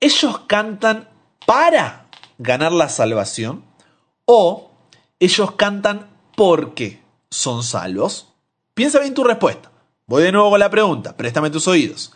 ¿ellos 0.00 0.40
cantan 0.46 1.08
para 1.46 2.08
ganar 2.38 2.72
la 2.72 2.88
salvación 2.88 3.64
o 4.26 4.70
ellos 5.18 5.52
cantan 5.52 6.10
porque 6.36 7.00
son 7.30 7.62
salvos? 7.62 8.32
Piensa 8.74 9.00
bien 9.00 9.14
tu 9.14 9.24
respuesta. 9.24 9.70
Voy 10.06 10.22
de 10.24 10.32
nuevo 10.32 10.50
con 10.50 10.60
la 10.60 10.70
pregunta, 10.70 11.16
préstame 11.16 11.48
tus 11.48 11.68
oídos. 11.68 12.12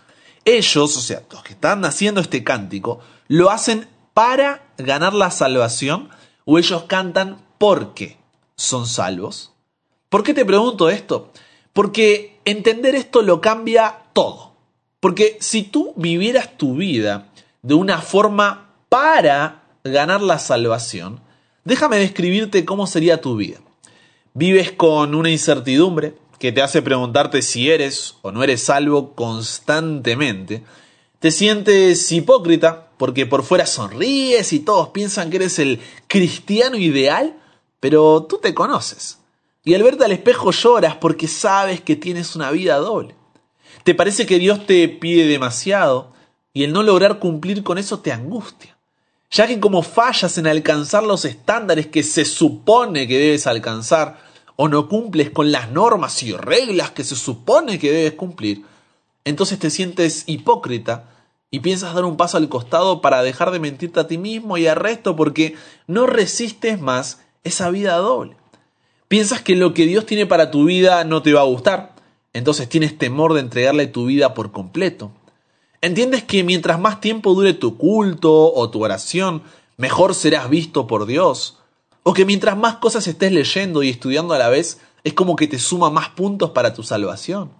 Ellos, 0.48 0.96
o 0.96 1.00
sea, 1.00 1.22
los 1.30 1.42
que 1.42 1.52
están 1.52 1.84
haciendo 1.84 2.22
este 2.22 2.42
cántico, 2.42 3.00
lo 3.26 3.50
hacen 3.50 3.86
para 4.14 4.72
ganar 4.78 5.12
la 5.12 5.30
salvación 5.30 6.08
o 6.46 6.58
ellos 6.58 6.84
cantan 6.84 7.36
porque 7.58 8.16
son 8.56 8.86
salvos? 8.86 9.52
¿Por 10.08 10.22
qué 10.22 10.32
te 10.32 10.46
pregunto 10.46 10.88
esto? 10.88 11.30
Porque 11.74 12.40
entender 12.46 12.94
esto 12.94 13.20
lo 13.20 13.42
cambia 13.42 14.04
todo. 14.14 14.54
Porque 15.00 15.36
si 15.40 15.64
tú 15.64 15.92
vivieras 15.96 16.56
tu 16.56 16.76
vida 16.76 17.28
de 17.60 17.74
una 17.74 18.00
forma 18.00 18.70
para 18.88 19.64
ganar 19.84 20.22
la 20.22 20.38
salvación, 20.38 21.20
déjame 21.64 21.98
describirte 21.98 22.64
cómo 22.64 22.86
sería 22.86 23.20
tu 23.20 23.36
vida. 23.36 23.58
Vives 24.32 24.72
con 24.72 25.14
una 25.14 25.30
incertidumbre 25.30 26.14
que 26.38 26.52
te 26.52 26.62
hace 26.62 26.82
preguntarte 26.82 27.42
si 27.42 27.70
eres 27.70 28.16
o 28.22 28.30
no 28.30 28.42
eres 28.42 28.62
salvo 28.62 29.14
constantemente. 29.14 30.62
Te 31.18 31.30
sientes 31.30 32.10
hipócrita 32.12 32.88
porque 32.96 33.26
por 33.26 33.42
fuera 33.42 33.66
sonríes 33.66 34.52
y 34.52 34.60
todos 34.60 34.88
piensan 34.90 35.30
que 35.30 35.36
eres 35.36 35.58
el 35.58 35.80
cristiano 36.06 36.76
ideal, 36.76 37.36
pero 37.80 38.24
tú 38.24 38.38
te 38.38 38.54
conoces. 38.54 39.18
Y 39.64 39.74
al 39.74 39.82
verte 39.82 40.04
al 40.04 40.12
espejo 40.12 40.50
lloras 40.50 40.96
porque 40.96 41.28
sabes 41.28 41.80
que 41.80 41.96
tienes 41.96 42.36
una 42.36 42.50
vida 42.50 42.76
doble. 42.76 43.14
Te 43.84 43.94
parece 43.94 44.26
que 44.26 44.38
Dios 44.38 44.66
te 44.66 44.88
pide 44.88 45.26
demasiado 45.26 46.12
y 46.52 46.64
el 46.64 46.72
no 46.72 46.82
lograr 46.82 47.18
cumplir 47.18 47.62
con 47.62 47.78
eso 47.78 48.00
te 48.00 48.12
angustia, 48.12 48.76
ya 49.30 49.46
que 49.46 49.60
como 49.60 49.82
fallas 49.82 50.38
en 50.38 50.46
alcanzar 50.46 51.04
los 51.04 51.24
estándares 51.24 51.86
que 51.86 52.02
se 52.02 52.24
supone 52.24 53.06
que 53.06 53.18
debes 53.18 53.46
alcanzar, 53.46 54.27
o 54.60 54.68
no 54.68 54.88
cumples 54.88 55.30
con 55.30 55.52
las 55.52 55.70
normas 55.70 56.20
y 56.24 56.32
reglas 56.32 56.90
que 56.90 57.04
se 57.04 57.14
supone 57.14 57.78
que 57.78 57.92
debes 57.92 58.14
cumplir, 58.14 58.64
entonces 59.24 59.56
te 59.60 59.70
sientes 59.70 60.24
hipócrita 60.26 61.10
y 61.52 61.60
piensas 61.60 61.94
dar 61.94 62.04
un 62.04 62.16
paso 62.16 62.38
al 62.38 62.48
costado 62.48 63.00
para 63.00 63.22
dejar 63.22 63.52
de 63.52 63.60
mentirte 63.60 64.00
a 64.00 64.08
ti 64.08 64.18
mismo 64.18 64.58
y 64.58 64.66
al 64.66 64.74
resto 64.74 65.14
porque 65.14 65.54
no 65.86 66.08
resistes 66.08 66.80
más 66.80 67.20
esa 67.44 67.70
vida 67.70 67.96
doble. 67.98 68.36
Piensas 69.06 69.42
que 69.42 69.54
lo 69.54 69.74
que 69.74 69.86
Dios 69.86 70.06
tiene 70.06 70.26
para 70.26 70.50
tu 70.50 70.64
vida 70.64 71.04
no 71.04 71.22
te 71.22 71.32
va 71.32 71.42
a 71.42 71.44
gustar, 71.44 71.94
entonces 72.32 72.68
tienes 72.68 72.98
temor 72.98 73.34
de 73.34 73.40
entregarle 73.40 73.86
tu 73.86 74.06
vida 74.06 74.34
por 74.34 74.50
completo. 74.50 75.12
Entiendes 75.82 76.24
que 76.24 76.42
mientras 76.42 76.80
más 76.80 77.00
tiempo 77.00 77.32
dure 77.32 77.54
tu 77.54 77.78
culto 77.78 78.52
o 78.52 78.70
tu 78.70 78.82
oración, 78.82 79.44
mejor 79.76 80.16
serás 80.16 80.50
visto 80.50 80.88
por 80.88 81.06
Dios. 81.06 81.57
O 82.08 82.14
que 82.14 82.24
mientras 82.24 82.56
más 82.56 82.76
cosas 82.76 83.06
estés 83.06 83.32
leyendo 83.32 83.82
y 83.82 83.90
estudiando 83.90 84.32
a 84.32 84.38
la 84.38 84.48
vez, 84.48 84.80
es 85.04 85.12
como 85.12 85.36
que 85.36 85.46
te 85.46 85.58
suma 85.58 85.90
más 85.90 86.08
puntos 86.08 86.52
para 86.52 86.72
tu 86.72 86.82
salvación. 86.82 87.50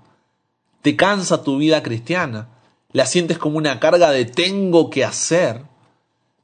Te 0.81 0.97
cansa 0.97 1.43
tu 1.43 1.59
vida 1.59 1.83
cristiana 1.83 2.49
la 2.93 3.05
sientes 3.05 3.37
como 3.37 3.59
una 3.59 3.79
carga 3.79 4.11
de 4.11 4.25
tengo 4.25 4.89
que 4.89 5.05
hacer. 5.05 5.65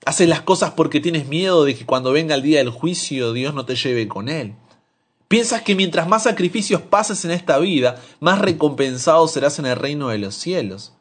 Haces 0.04 0.28
las 0.28 0.42
cosas 0.42 0.72
porque 0.72 1.00
tienes 1.00 1.28
miedo 1.28 1.64
de 1.64 1.74
que 1.74 1.86
cuando 1.86 2.12
venga 2.12 2.34
el 2.34 2.42
día 2.42 2.58
del 2.58 2.68
juicio 2.68 3.32
Dios 3.32 3.54
no 3.54 3.64
te 3.64 3.74
lleve 3.74 4.06
con 4.06 4.28
él. 4.28 4.54
Piensas 5.26 5.62
que 5.62 5.74
mientras 5.74 6.06
más 6.06 6.24
sacrificios 6.24 6.82
pases 6.82 7.24
en 7.24 7.30
esta 7.30 7.58
vida, 7.58 8.02
más 8.20 8.38
recompensado 8.38 9.26
serás 9.28 9.58
en 9.58 9.64
el 9.64 9.76
reino 9.76 10.08
de 10.08 10.18
los 10.18 10.34
cielos. 10.34 10.92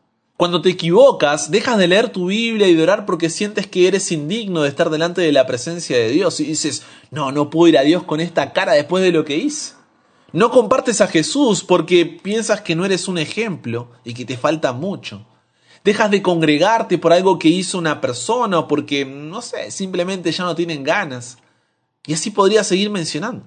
Cuando 0.44 0.62
te 0.62 0.72
equivocas, 0.72 1.52
dejas 1.52 1.78
de 1.78 1.88
leer 1.88 2.10
tu 2.10 2.26
Biblia 2.26 2.68
y 2.68 2.76
de 2.76 2.84
orar 2.84 3.06
porque 3.06 3.30
sientes 3.30 3.66
que 3.66 3.88
eres 3.88 4.12
indigno 4.12 4.62
de 4.62 4.68
estar 4.68 4.90
delante 4.90 5.22
de 5.22 5.32
la 5.32 5.48
presencia 5.48 5.98
de 5.98 6.10
Dios 6.10 6.38
y 6.42 6.44
dices, 6.44 6.84
no, 7.12 7.32
no 7.32 7.50
puedo 7.50 7.70
ir 7.70 7.78
a 7.78 7.84
Dios 7.84 8.04
con 8.04 8.20
esta 8.20 8.52
cara 8.52 8.74
después 8.74 9.02
de 9.06 9.14
lo 9.14 9.24
que 9.24 9.38
hice. 9.38 9.76
No 10.34 10.52
compartes 10.52 11.00
a 11.00 11.08
Jesús 11.08 11.64
porque 11.64 12.06
piensas 12.06 12.60
que 12.60 12.76
no 12.76 12.84
eres 12.84 13.08
un 13.08 13.20
ejemplo 13.20 13.92
y 14.04 14.14
que 14.14 14.26
te 14.26 14.36
falta 14.36 14.74
mucho. 14.74 15.26
Dejas 15.86 16.12
de 16.12 16.22
congregarte 16.22 16.98
por 16.98 17.14
algo 17.14 17.40
que 17.40 17.48
hizo 17.48 17.78
una 17.78 18.02
persona 18.02 18.60
o 18.60 18.68
porque, 18.68 19.06
no 19.06 19.42
sé, 19.42 19.72
simplemente 19.72 20.30
ya 20.34 20.44
no 20.44 20.56
tienen 20.56 20.84
ganas. 20.84 21.38
Y 22.06 22.16
así 22.16 22.32
podría 22.32 22.66
seguir 22.66 22.90
mencionando. 22.90 23.46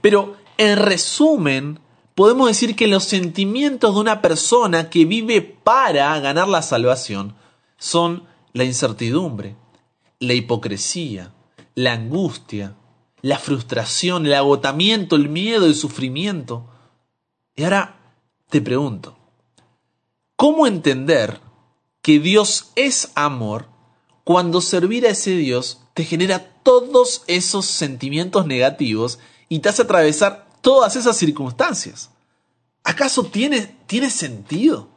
Pero, 0.00 0.36
en 0.58 0.76
resumen, 0.76 1.80
podemos 2.16 2.48
decir 2.48 2.74
que 2.74 2.88
los 2.88 3.04
sentimientos 3.04 3.94
de 3.94 4.00
una 4.00 4.22
persona 4.22 4.88
que 4.88 5.04
vive 5.04 5.42
para 5.42 6.18
ganar 6.18 6.48
la 6.48 6.62
salvación 6.62 7.36
son 7.76 8.24
la 8.54 8.64
incertidumbre, 8.64 9.54
la 10.18 10.32
hipocresía, 10.32 11.34
la 11.74 11.92
angustia, 11.92 12.74
la 13.20 13.38
frustración, 13.38 14.24
el 14.24 14.32
agotamiento, 14.32 15.14
el 15.14 15.28
miedo, 15.28 15.66
el 15.66 15.74
sufrimiento. 15.74 16.66
Y 17.54 17.64
ahora 17.64 18.00
te 18.48 18.62
pregunto, 18.62 19.18
¿cómo 20.36 20.66
entender 20.66 21.40
que 22.00 22.18
Dios 22.18 22.72
es 22.76 23.12
amor, 23.14 23.68
cuando 24.24 24.62
servir 24.62 25.06
a 25.06 25.10
ese 25.10 25.32
Dios 25.32 25.82
te 25.92 26.04
genera 26.04 26.62
todos 26.62 27.24
esos 27.26 27.66
sentimientos 27.66 28.46
negativos 28.46 29.18
y 29.50 29.58
te 29.58 29.68
hace 29.68 29.82
atravesar 29.82 30.45
todas 30.66 30.96
esas 30.96 31.16
circunstancias. 31.16 32.10
¿Acaso 32.82 33.22
tiene, 33.26 33.76
tiene 33.86 34.10
sentido? 34.10 34.88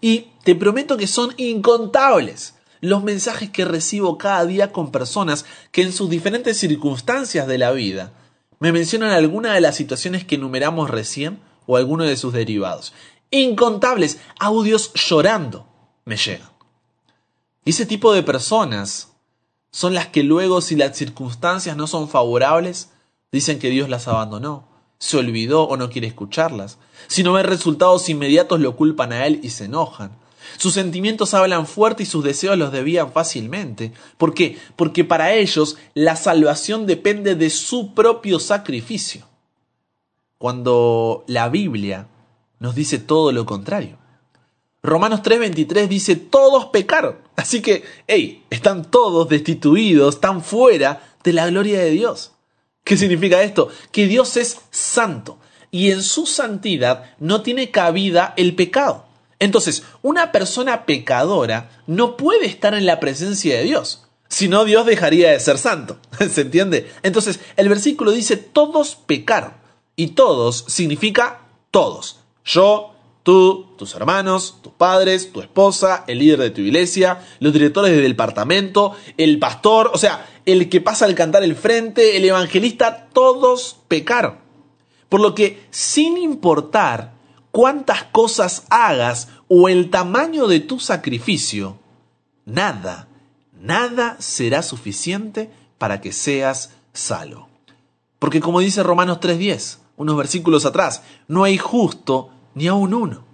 Y 0.00 0.28
te 0.44 0.54
prometo 0.54 0.96
que 0.96 1.08
son 1.08 1.34
incontables 1.38 2.54
los 2.80 3.02
mensajes 3.02 3.50
que 3.50 3.64
recibo 3.64 4.16
cada 4.16 4.46
día 4.46 4.70
con 4.70 4.92
personas 4.92 5.44
que 5.72 5.82
en 5.82 5.92
sus 5.92 6.08
diferentes 6.08 6.56
circunstancias 6.58 7.48
de 7.48 7.58
la 7.58 7.72
vida 7.72 8.12
me 8.60 8.70
mencionan 8.70 9.10
alguna 9.10 9.54
de 9.54 9.60
las 9.60 9.74
situaciones 9.74 10.24
que 10.24 10.36
enumeramos 10.36 10.88
recién 10.88 11.40
o 11.66 11.76
alguno 11.76 12.04
de 12.04 12.16
sus 12.16 12.32
derivados. 12.32 12.92
Incontables 13.32 14.20
audios 14.38 14.92
llorando, 14.94 15.66
me 16.04 16.16
llegan. 16.16 16.50
Y 17.64 17.70
ese 17.70 17.86
tipo 17.86 18.12
de 18.12 18.22
personas 18.22 19.08
son 19.72 19.94
las 19.94 20.06
que 20.06 20.22
luego, 20.22 20.60
si 20.60 20.76
las 20.76 20.96
circunstancias 20.96 21.76
no 21.76 21.88
son 21.88 22.08
favorables, 22.08 22.90
dicen 23.32 23.58
que 23.58 23.70
Dios 23.70 23.88
las 23.88 24.06
abandonó, 24.06 24.75
se 24.98 25.16
olvidó 25.16 25.64
o 25.64 25.76
no 25.76 25.90
quiere 25.90 26.06
escucharlas. 26.06 26.78
Si 27.06 27.22
no 27.22 27.34
ven 27.34 27.44
resultados 27.44 28.08
inmediatos, 28.08 28.60
lo 28.60 28.76
culpan 28.76 29.12
a 29.12 29.26
Él 29.26 29.40
y 29.42 29.50
se 29.50 29.64
enojan. 29.64 30.12
Sus 30.58 30.74
sentimientos 30.74 31.34
hablan 31.34 31.66
fuerte 31.66 32.04
y 32.04 32.06
sus 32.06 32.24
deseos 32.24 32.56
los 32.56 32.72
desvían 32.72 33.12
fácilmente. 33.12 33.92
¿Por 34.16 34.32
qué? 34.32 34.58
Porque 34.76 35.04
para 35.04 35.34
ellos 35.34 35.76
la 35.94 36.16
salvación 36.16 36.86
depende 36.86 37.34
de 37.34 37.50
su 37.50 37.94
propio 37.94 38.38
sacrificio. 38.38 39.26
Cuando 40.38 41.24
la 41.26 41.48
Biblia 41.48 42.08
nos 42.58 42.74
dice 42.74 42.98
todo 42.98 43.32
lo 43.32 43.44
contrario. 43.44 43.98
Romanos 44.82 45.20
3:23 45.22 45.88
dice, 45.88 46.16
todos 46.16 46.66
pecaron. 46.66 47.16
Así 47.34 47.60
que, 47.60 47.84
hey, 48.06 48.44
están 48.50 48.90
todos 48.90 49.28
destituidos, 49.28 50.14
están 50.14 50.42
fuera 50.42 51.02
de 51.24 51.32
la 51.32 51.46
gloria 51.48 51.80
de 51.80 51.90
Dios. 51.90 52.32
¿Qué 52.86 52.96
significa 52.96 53.42
esto? 53.42 53.68
Que 53.90 54.06
Dios 54.06 54.36
es 54.36 54.60
santo 54.70 55.40
y 55.72 55.90
en 55.90 56.04
su 56.04 56.24
santidad 56.24 57.16
no 57.18 57.42
tiene 57.42 57.72
cabida 57.72 58.32
el 58.36 58.54
pecado. 58.54 59.06
Entonces, 59.40 59.82
una 60.02 60.30
persona 60.30 60.86
pecadora 60.86 61.82
no 61.88 62.16
puede 62.16 62.46
estar 62.46 62.74
en 62.74 62.86
la 62.86 63.00
presencia 63.00 63.56
de 63.56 63.64
Dios. 63.64 64.06
Si 64.28 64.46
no, 64.46 64.64
Dios 64.64 64.86
dejaría 64.86 65.32
de 65.32 65.40
ser 65.40 65.58
santo. 65.58 65.98
¿Se 66.30 66.42
entiende? 66.42 66.88
Entonces, 67.02 67.40
el 67.56 67.68
versículo 67.68 68.12
dice, 68.12 68.36
todos 68.36 68.94
pecaron. 68.94 69.54
Y 69.96 70.08
todos 70.08 70.64
significa 70.68 71.40
todos. 71.72 72.20
Yo, 72.44 72.96
Tú, 73.26 73.74
tus 73.76 73.96
hermanos, 73.96 74.58
tus 74.62 74.72
padres, 74.72 75.32
tu 75.32 75.40
esposa, 75.40 76.04
el 76.06 76.20
líder 76.20 76.38
de 76.38 76.50
tu 76.50 76.60
iglesia, 76.60 77.26
los 77.40 77.52
directores 77.52 77.90
del 77.90 78.06
departamento, 78.06 78.94
el 79.16 79.40
pastor, 79.40 79.90
o 79.92 79.98
sea, 79.98 80.24
el 80.46 80.68
que 80.68 80.80
pasa 80.80 81.04
al 81.04 81.14
cantar 81.14 81.42
el 81.42 81.56
frente, 81.56 82.16
el 82.16 82.24
evangelista, 82.24 83.08
todos 83.12 83.80
pecaron. 83.88 84.38
Por 85.08 85.20
lo 85.20 85.34
que, 85.34 85.66
sin 85.70 86.16
importar 86.16 87.14
cuántas 87.50 88.04
cosas 88.04 88.64
hagas 88.70 89.28
o 89.48 89.68
el 89.68 89.90
tamaño 89.90 90.46
de 90.46 90.60
tu 90.60 90.78
sacrificio, 90.78 91.78
nada, 92.44 93.08
nada 93.60 94.16
será 94.20 94.62
suficiente 94.62 95.50
para 95.78 96.00
que 96.00 96.12
seas 96.12 96.70
salvo. 96.92 97.48
Porque 98.18 98.40
como 98.40 98.60
dice 98.60 98.82
Romanos 98.82 99.18
3.10, 99.20 99.78
unos 99.96 100.16
versículos 100.16 100.64
atrás, 100.64 101.02
no 101.28 101.44
hay 101.44 101.58
justo 101.58 102.30
ni 102.54 102.68
aun 102.68 102.94
uno. 102.94 103.24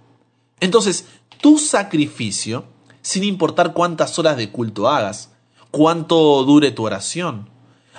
Entonces, 0.59 1.05
tu 1.41 1.57
sacrificio, 1.57 2.65
sin 3.01 3.23
importar 3.23 3.73
cuántas 3.73 4.17
horas 4.17 4.37
de 4.37 4.51
culto 4.51 4.89
hagas, 4.89 5.32
cuánto 5.73 6.43
dure 6.43 6.69
tu 6.69 6.85
oración, 6.85 7.49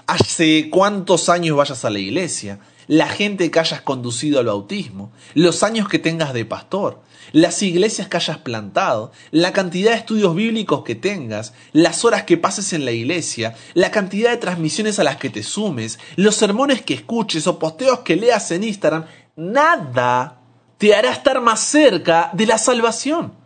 hace 0.06 0.70
cuántos 0.70 1.28
años 1.28 1.56
vayas 1.56 1.84
a 1.84 1.90
la 1.90 1.98
iglesia, 1.98 2.60
la 2.86 3.08
gente 3.08 3.50
que 3.50 3.58
hayas 3.58 3.80
conducido 3.80 4.38
al 4.38 4.46
bautismo, 4.46 5.10
los 5.34 5.64
años 5.64 5.88
que 5.88 5.98
tengas 5.98 6.32
de 6.32 6.44
pastor, 6.44 7.00
las 7.32 7.60
iglesias 7.64 8.06
que 8.06 8.16
hayas 8.16 8.38
plantado, 8.38 9.10
la 9.32 9.52
cantidad 9.52 9.90
de 9.90 9.96
estudios 9.96 10.36
bíblicos 10.36 10.84
que 10.84 10.94
tengas, 10.94 11.52
las 11.72 12.04
horas 12.04 12.22
que 12.22 12.36
pases 12.36 12.72
en 12.74 12.84
la 12.84 12.92
iglesia, 12.92 13.56
la 13.74 13.90
cantidad 13.90 14.30
de 14.30 14.36
transmisiones 14.36 15.00
a 15.00 15.04
las 15.04 15.16
que 15.16 15.30
te 15.30 15.42
sumes, 15.42 15.98
los 16.14 16.36
sermones 16.36 16.80
que 16.82 16.94
escuches 16.94 17.48
o 17.48 17.58
posteos 17.58 17.98
que 18.00 18.14
leas 18.14 18.52
en 18.52 18.62
Instagram, 18.62 19.06
nada 19.34 20.38
te 20.78 20.94
hará 20.94 21.10
estar 21.10 21.40
más 21.40 21.58
cerca 21.58 22.30
de 22.34 22.46
la 22.46 22.56
salvación. 22.56 23.43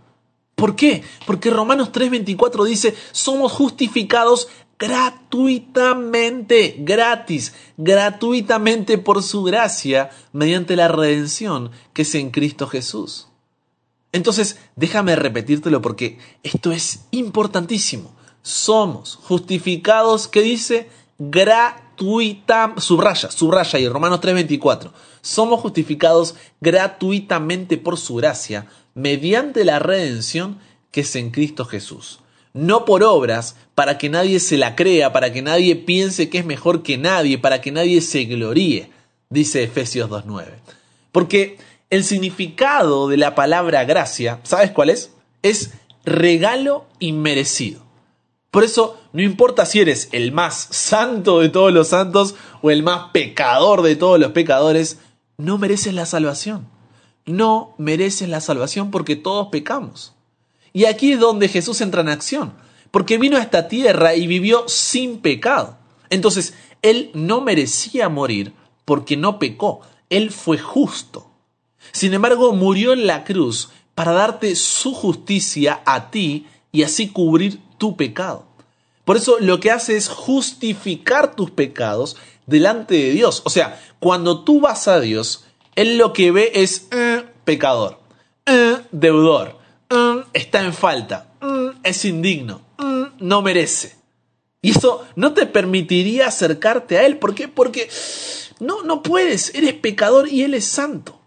¿Por 0.59 0.75
qué? 0.75 1.03
Porque 1.25 1.51
Romanos 1.51 1.93
3:24 1.93 2.65
dice, 2.65 2.97
somos 3.13 3.53
justificados 3.53 4.49
gratuitamente, 4.77 6.75
gratis, 6.81 7.55
gratuitamente 7.77 8.99
por 8.99 9.23
su 9.23 9.45
gracia, 9.45 10.11
mediante 10.33 10.75
la 10.75 10.89
redención 10.89 11.71
que 11.93 12.03
es 12.03 12.13
en 12.17 12.31
Cristo 12.31 12.67
Jesús. 12.67 13.29
Entonces, 14.11 14.59
déjame 14.75 15.15
repetírtelo 15.15 15.81
porque 15.81 16.19
esto 16.43 16.73
es 16.73 17.05
importantísimo. 17.13 18.17
Somos 18.43 19.15
justificados, 19.15 20.27
¿qué 20.27 20.43
dice? 20.43 20.91
Gratuitamente, 21.19 21.89
subraya, 22.81 23.31
subraya 23.31 23.79
y 23.79 23.89
Romanos 23.89 24.21
3:24. 24.21 24.93
Somos 25.21 25.61
justificados 25.61 26.35
gratuitamente 26.61 27.77
por 27.77 27.97
su 27.97 28.17
gracia, 28.17 28.67
mediante 28.99 29.65
la 29.65 29.79
redención 29.79 30.59
que 30.91 31.01
es 31.01 31.17
en 31.17 31.31
Cristo 31.31 31.65
Jesús 31.65 32.21
no 32.59 32.85
por 32.85 33.05
obras, 33.05 33.57
para 33.75 33.99
que 33.99 34.09
nadie 34.09 34.41
se 34.41 34.57
la 34.57 34.75
crea, 34.75 35.13
para 35.13 35.33
que 35.33 35.43
nadie 35.43 35.77
piense 35.77 36.29
que 36.29 36.39
es 36.39 36.45
mejor 36.45 36.83
que 36.83 36.99
nadie, 36.99 37.39
para 37.39 37.61
que 37.61 37.73
nadie 37.73 38.01
se 38.01 38.25
gloríe, 38.25 38.91
dice 39.31 39.63
Efesios 39.63 40.11
2.9. 40.11 40.47
Porque 41.13 41.59
el 41.91 42.05
significado 42.05 43.09
de 43.09 43.17
la 43.17 43.35
palabra 43.35 43.85
gracia, 43.85 44.41
¿sabes 44.43 44.73
cuál 44.73 44.91
es? 44.91 45.13
Es 45.43 45.73
regalo 46.05 46.87
inmerecido. 46.99 47.83
Por 48.51 48.65
eso, 48.65 48.99
no 49.13 49.23
importa 49.23 49.67
si 49.67 49.81
eres 49.81 50.09
el 50.13 50.33
más 50.33 50.69
santo 50.71 51.41
de 51.41 51.51
todos 51.51 51.73
los 51.73 51.89
santos 51.89 52.35
o 52.63 52.71
el 52.71 52.83
más 52.83 53.11
pecador 53.13 53.83
de 53.83 53.95
todos 53.95 54.19
los 54.19 54.33
pecadores, 54.33 54.99
no 55.37 55.59
mereces 55.59 55.95
la 55.95 56.07
salvación. 56.07 56.67
No 57.29 57.75
mereces 57.77 58.29
la 58.29 58.41
salvación 58.41 58.91
porque 58.91 59.15
todos 59.15 59.49
pecamos. 59.49 60.15
Y 60.73 60.87
aquí 60.87 61.13
es 61.13 61.21
donde 61.21 61.49
Jesús 61.49 61.81
entra 61.83 62.01
en 62.01 62.09
acción, 62.09 62.55
porque 62.91 63.19
vino 63.19 63.37
a 63.37 63.43
esta 63.43 63.69
tierra 63.69 64.15
y 64.15 64.27
vivió 64.27 64.67
sin 64.67 65.19
pecado. 65.19 65.77
Entonces, 66.09 66.55
Él 66.81 67.11
no 67.13 67.43
merecía 67.43 68.09
morir 68.09 68.55
porque 68.87 69.19
no 69.19 69.39
pecó, 69.39 69.83
Él 70.09 70.31
fue 70.31 70.57
justo. 70.57 71.31
Sin 71.93 72.15
embargo, 72.15 72.55
murió 72.55 72.95
en 72.95 73.07
la 73.07 73.25
cruz 73.25 73.69
para 73.95 74.13
darte 74.13 74.57
su 74.57 74.95
justicia 74.95 75.83
a 75.85 76.11
ti 76.11 76.47
y 76.73 76.83
así 76.83 77.09
cubrir 77.09 77.61
tu 77.77 77.97
pecado. 77.97 78.47
Por 79.05 79.17
eso 79.17 79.37
lo 79.41 79.61
que 79.61 79.71
hace 79.71 79.97
es 79.97 80.09
justificar 80.09 81.35
tus 81.35 81.51
pecados 81.51 82.17
delante 82.47 82.95
de 82.95 83.11
Dios. 83.11 83.43
O 83.45 83.51
sea, 83.51 83.81
cuando 83.99 84.45
tú 84.45 84.61
vas 84.61 84.89
a 84.89 85.01
Dios, 85.01 85.45
Él 85.79 85.99
lo 85.99 86.13
que 86.13 86.31
ve 86.31 86.53
es 86.55 86.89
eh, 86.91 87.25
pecador, 87.45 87.99
eh, 88.47 88.79
deudor, 88.91 89.59
Mm, 89.91 90.19
está 90.35 90.63
en 90.63 90.75
falta, 90.75 91.33
mm, 91.41 91.81
es 91.83 92.05
indigno, 92.05 92.61
mm, 92.77 93.05
no 93.21 93.41
merece. 93.41 93.97
Y 94.61 94.71
eso 94.71 95.07
no 95.17 95.33
te 95.33 95.47
permitiría 95.47 96.27
acercarte 96.27 96.99
a 96.99 97.07
Él. 97.07 97.19
¿Por 97.19 97.35
qué? 97.35 97.49
Porque 97.49 97.89
no, 98.61 98.83
no 98.83 99.03
puedes, 99.03 99.55
eres 99.55 99.75
pecador 99.75 100.29
y 100.29 100.43
Él 100.43 100.55
es 100.55 100.67
santo. 100.67 101.19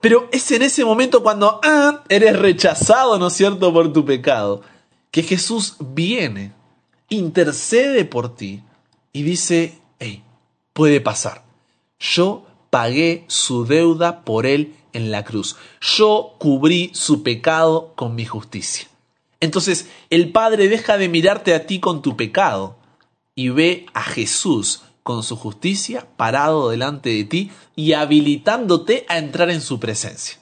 Pero 0.00 0.28
es 0.32 0.50
en 0.50 0.62
ese 0.62 0.84
momento 0.84 1.22
cuando 1.22 1.60
ah, 1.62 2.02
eres 2.08 2.36
rechazado, 2.38 3.18
¿no 3.18 3.28
es 3.28 3.34
cierto?, 3.34 3.72
por 3.72 3.92
tu 3.92 4.04
pecado, 4.04 4.62
que 5.10 5.22
Jesús 5.22 5.76
viene, 5.78 6.52
intercede 7.10 8.04
por 8.06 8.34
ti 8.34 8.62
y 9.12 9.22
dice, 9.22 9.78
hey, 9.98 10.24
puede 10.72 11.00
pasar. 11.00 11.44
Yo 11.98 12.46
pagué 12.70 13.24
su 13.28 13.66
deuda 13.66 14.24
por 14.24 14.46
Él 14.46 14.74
en 14.92 15.10
la 15.10 15.24
cruz. 15.24 15.56
Yo 15.80 16.34
cubrí 16.38 16.90
su 16.94 17.22
pecado 17.22 17.92
con 17.96 18.14
mi 18.14 18.24
justicia. 18.24 18.88
Entonces 19.40 19.88
el 20.10 20.32
Padre 20.32 20.68
deja 20.68 20.98
de 20.98 21.08
mirarte 21.08 21.54
a 21.54 21.66
ti 21.66 21.80
con 21.80 22.02
tu 22.02 22.16
pecado 22.16 22.76
y 23.34 23.48
ve 23.48 23.86
a 23.94 24.02
Jesús 24.02 24.82
con 25.02 25.22
su 25.22 25.36
justicia 25.36 26.06
parado 26.16 26.70
delante 26.70 27.10
de 27.10 27.24
ti 27.24 27.50
y 27.74 27.94
habilitándote 27.94 29.06
a 29.08 29.18
entrar 29.18 29.50
en 29.50 29.60
su 29.60 29.80
presencia. 29.80 30.38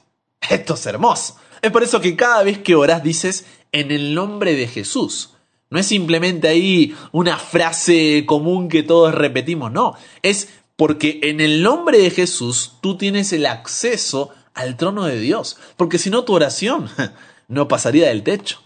Esto 0.49 0.73
es 0.73 0.85
hermoso. 0.85 1.37
Es 1.61 1.71
por 1.71 1.83
eso 1.83 2.01
que 2.01 2.15
cada 2.15 2.43
vez 2.43 2.59
que 2.59 2.75
orás 2.75 3.03
dices 3.03 3.45
en 3.71 3.91
el 3.91 4.13
nombre 4.13 4.55
de 4.55 4.67
Jesús. 4.67 5.31
No 5.69 5.79
es 5.79 5.85
simplemente 5.85 6.47
ahí 6.47 6.95
una 7.11 7.37
frase 7.37 8.25
común 8.25 8.69
que 8.69 8.81
todos 8.81 9.13
repetimos, 9.13 9.71
no. 9.71 9.95
Es 10.23 10.49
porque 10.79 11.19
en 11.23 11.41
el 11.41 11.61
nombre 11.61 11.97
de 11.97 12.09
Jesús 12.09 12.75
tú 12.79 12.95
tienes 12.95 13.33
el 13.33 13.47
acceso 13.47 14.29
al 14.53 14.77
trono 14.77 15.03
de 15.03 15.19
Dios, 15.19 15.57
porque 15.75 15.97
si 15.97 16.09
no 16.09 16.23
tu 16.23 16.33
oración 16.33 16.89
no 17.49 17.67
pasaría 17.67 18.07
del 18.07 18.23
techo. 18.23 18.61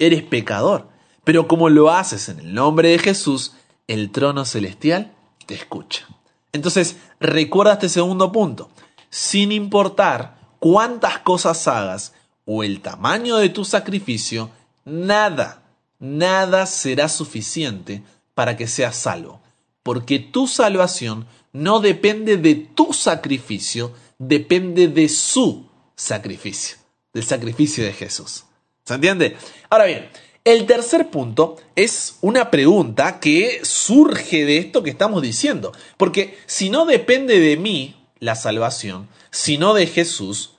Eres 0.00 0.24
pecador, 0.24 0.88
pero 1.22 1.46
como 1.46 1.68
lo 1.68 1.92
haces 1.92 2.28
en 2.28 2.40
el 2.40 2.54
nombre 2.54 2.88
de 2.88 2.98
Jesús, 2.98 3.52
el 3.86 4.10
trono 4.10 4.44
celestial 4.44 5.12
te 5.46 5.54
escucha. 5.54 6.08
Entonces, 6.52 6.96
recuerda 7.20 7.74
este 7.74 7.88
segundo 7.88 8.32
punto. 8.32 8.68
Sin 9.08 9.52
importar 9.52 10.36
cuántas 10.58 11.20
cosas 11.20 11.68
hagas 11.68 12.14
o 12.46 12.64
el 12.64 12.80
tamaño 12.80 13.36
de 13.36 13.50
tu 13.50 13.64
sacrificio, 13.64 14.50
nada, 14.84 15.62
nada 16.00 16.66
será 16.66 17.08
suficiente 17.08 18.02
para 18.34 18.56
que 18.56 18.66
seas 18.66 18.96
salvo. 18.96 19.40
Porque 19.84 20.18
tu 20.18 20.48
salvación 20.48 21.28
no 21.54 21.80
depende 21.80 22.36
de 22.36 22.56
tu 22.56 22.92
sacrificio, 22.92 23.92
depende 24.18 24.88
de 24.88 25.08
su 25.08 25.66
sacrificio, 25.94 26.76
del 27.12 27.24
sacrificio 27.24 27.84
de 27.84 27.92
Jesús. 27.92 28.44
¿Se 28.84 28.94
entiende? 28.94 29.36
Ahora 29.70 29.86
bien, 29.86 30.10
el 30.42 30.66
tercer 30.66 31.10
punto 31.10 31.56
es 31.76 32.18
una 32.20 32.50
pregunta 32.50 33.20
que 33.20 33.60
surge 33.62 34.44
de 34.44 34.58
esto 34.58 34.82
que 34.82 34.90
estamos 34.90 35.22
diciendo. 35.22 35.72
Porque 35.96 36.36
si 36.44 36.70
no 36.70 36.84
depende 36.84 37.38
de 37.38 37.56
mí 37.56 37.94
la 38.18 38.34
salvación, 38.34 39.08
sino 39.30 39.74
de 39.74 39.86
Jesús, 39.86 40.56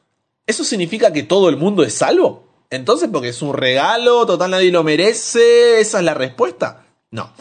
¿eso 0.47 0.63
significa 0.63 1.11
que 1.11 1.23
todo 1.23 1.49
el 1.49 1.57
mundo 1.57 1.83
es 1.83 1.93
salvo? 1.93 2.47
Entonces, 2.69 3.09
porque 3.11 3.29
es 3.29 3.41
un 3.41 3.53
regalo, 3.53 4.25
total 4.25 4.51
nadie 4.51 4.71
lo 4.71 4.83
merece, 4.83 5.81
esa 5.81 5.99
es 5.99 6.05
la 6.05 6.13
respuesta. 6.13 6.85
No. 7.11 7.31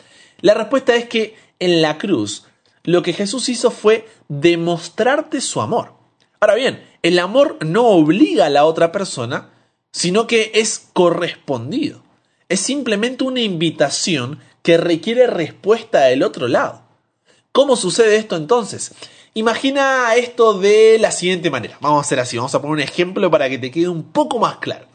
La 0.41 0.55
respuesta 0.55 0.97
es 0.97 1.09
que 1.09 1.37
en 1.61 1.81
la 1.81 1.99
cruz 1.99 2.45
lo 2.85 3.03
que 3.03 3.15
Jesús 3.15 3.49
hizo 3.49 3.71
fue 3.71 4.07
demostrarte 4.29 5.41
su 5.41 5.61
amor. 5.61 5.95
Ahora 6.39 6.55
bien, 6.55 6.87
el 7.03 7.19
amor 7.19 7.59
no 7.65 7.87
obliga 7.89 8.47
a 8.47 8.51
la 8.51 8.67
otra 8.67 8.93
persona, 8.93 9.51
sino 9.91 10.27
que 10.27 10.53
es 10.55 10.89
correspondido. 10.93 12.03
Es 12.49 12.61
simplemente 12.61 13.25
una 13.25 13.41
invitación 13.41 14.41
que 14.63 14.77
requiere 14.77 15.27
respuesta 15.27 16.03
del 16.05 16.23
otro 16.23 16.47
lado. 16.47 16.83
¿Cómo 17.53 17.77
sucede 17.77 18.17
esto 18.17 18.37
entonces? 18.37 18.93
Imagina 19.33 20.15
esto 20.17 20.59
de 20.59 20.99
la 21.01 21.11
siguiente 21.11 21.51
manera. 21.51 21.79
Vamos 21.81 21.99
a 21.99 22.01
hacer 22.03 22.21
así, 22.21 22.37
vamos 22.37 22.55
a 22.55 22.61
poner 22.61 22.75
un 22.75 22.81
ejemplo 22.81 23.31
para 23.31 23.49
que 23.49 23.59
te 23.59 23.71
quede 23.71 23.89
un 23.89 24.05
poco 24.05 24.39
más 24.39 24.59
claro. 24.59 24.87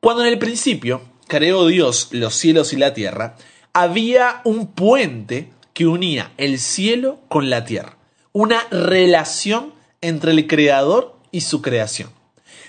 Cuando 0.00 0.22
en 0.22 0.28
el 0.28 0.38
principio 0.38 1.02
creó 1.28 1.66
Dios 1.66 2.08
los 2.10 2.34
cielos 2.34 2.72
y 2.72 2.76
la 2.76 2.94
tierra, 2.94 3.36
había 3.72 4.40
un 4.44 4.66
puente 4.66 5.52
que 5.74 5.86
unía 5.86 6.32
el 6.36 6.58
cielo 6.58 7.20
con 7.28 7.50
la 7.50 7.64
tierra. 7.64 7.96
Una 8.32 8.62
relación 8.70 9.72
entre 10.00 10.32
el 10.32 10.46
creador 10.46 11.16
y 11.30 11.42
su 11.42 11.62
creación. 11.62 12.10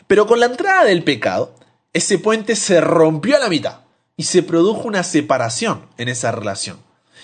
Pero 0.07 0.27
con 0.27 0.39
la 0.39 0.47
entrada 0.47 0.85
del 0.85 1.03
pecado, 1.03 1.55
ese 1.93 2.17
puente 2.17 2.55
se 2.55 2.81
rompió 2.81 3.37
a 3.37 3.39
la 3.39 3.49
mitad 3.49 3.79
y 4.17 4.23
se 4.23 4.43
produjo 4.43 4.87
una 4.87 5.03
separación 5.03 5.87
en 5.97 6.09
esa 6.09 6.31
relación. 6.31 6.77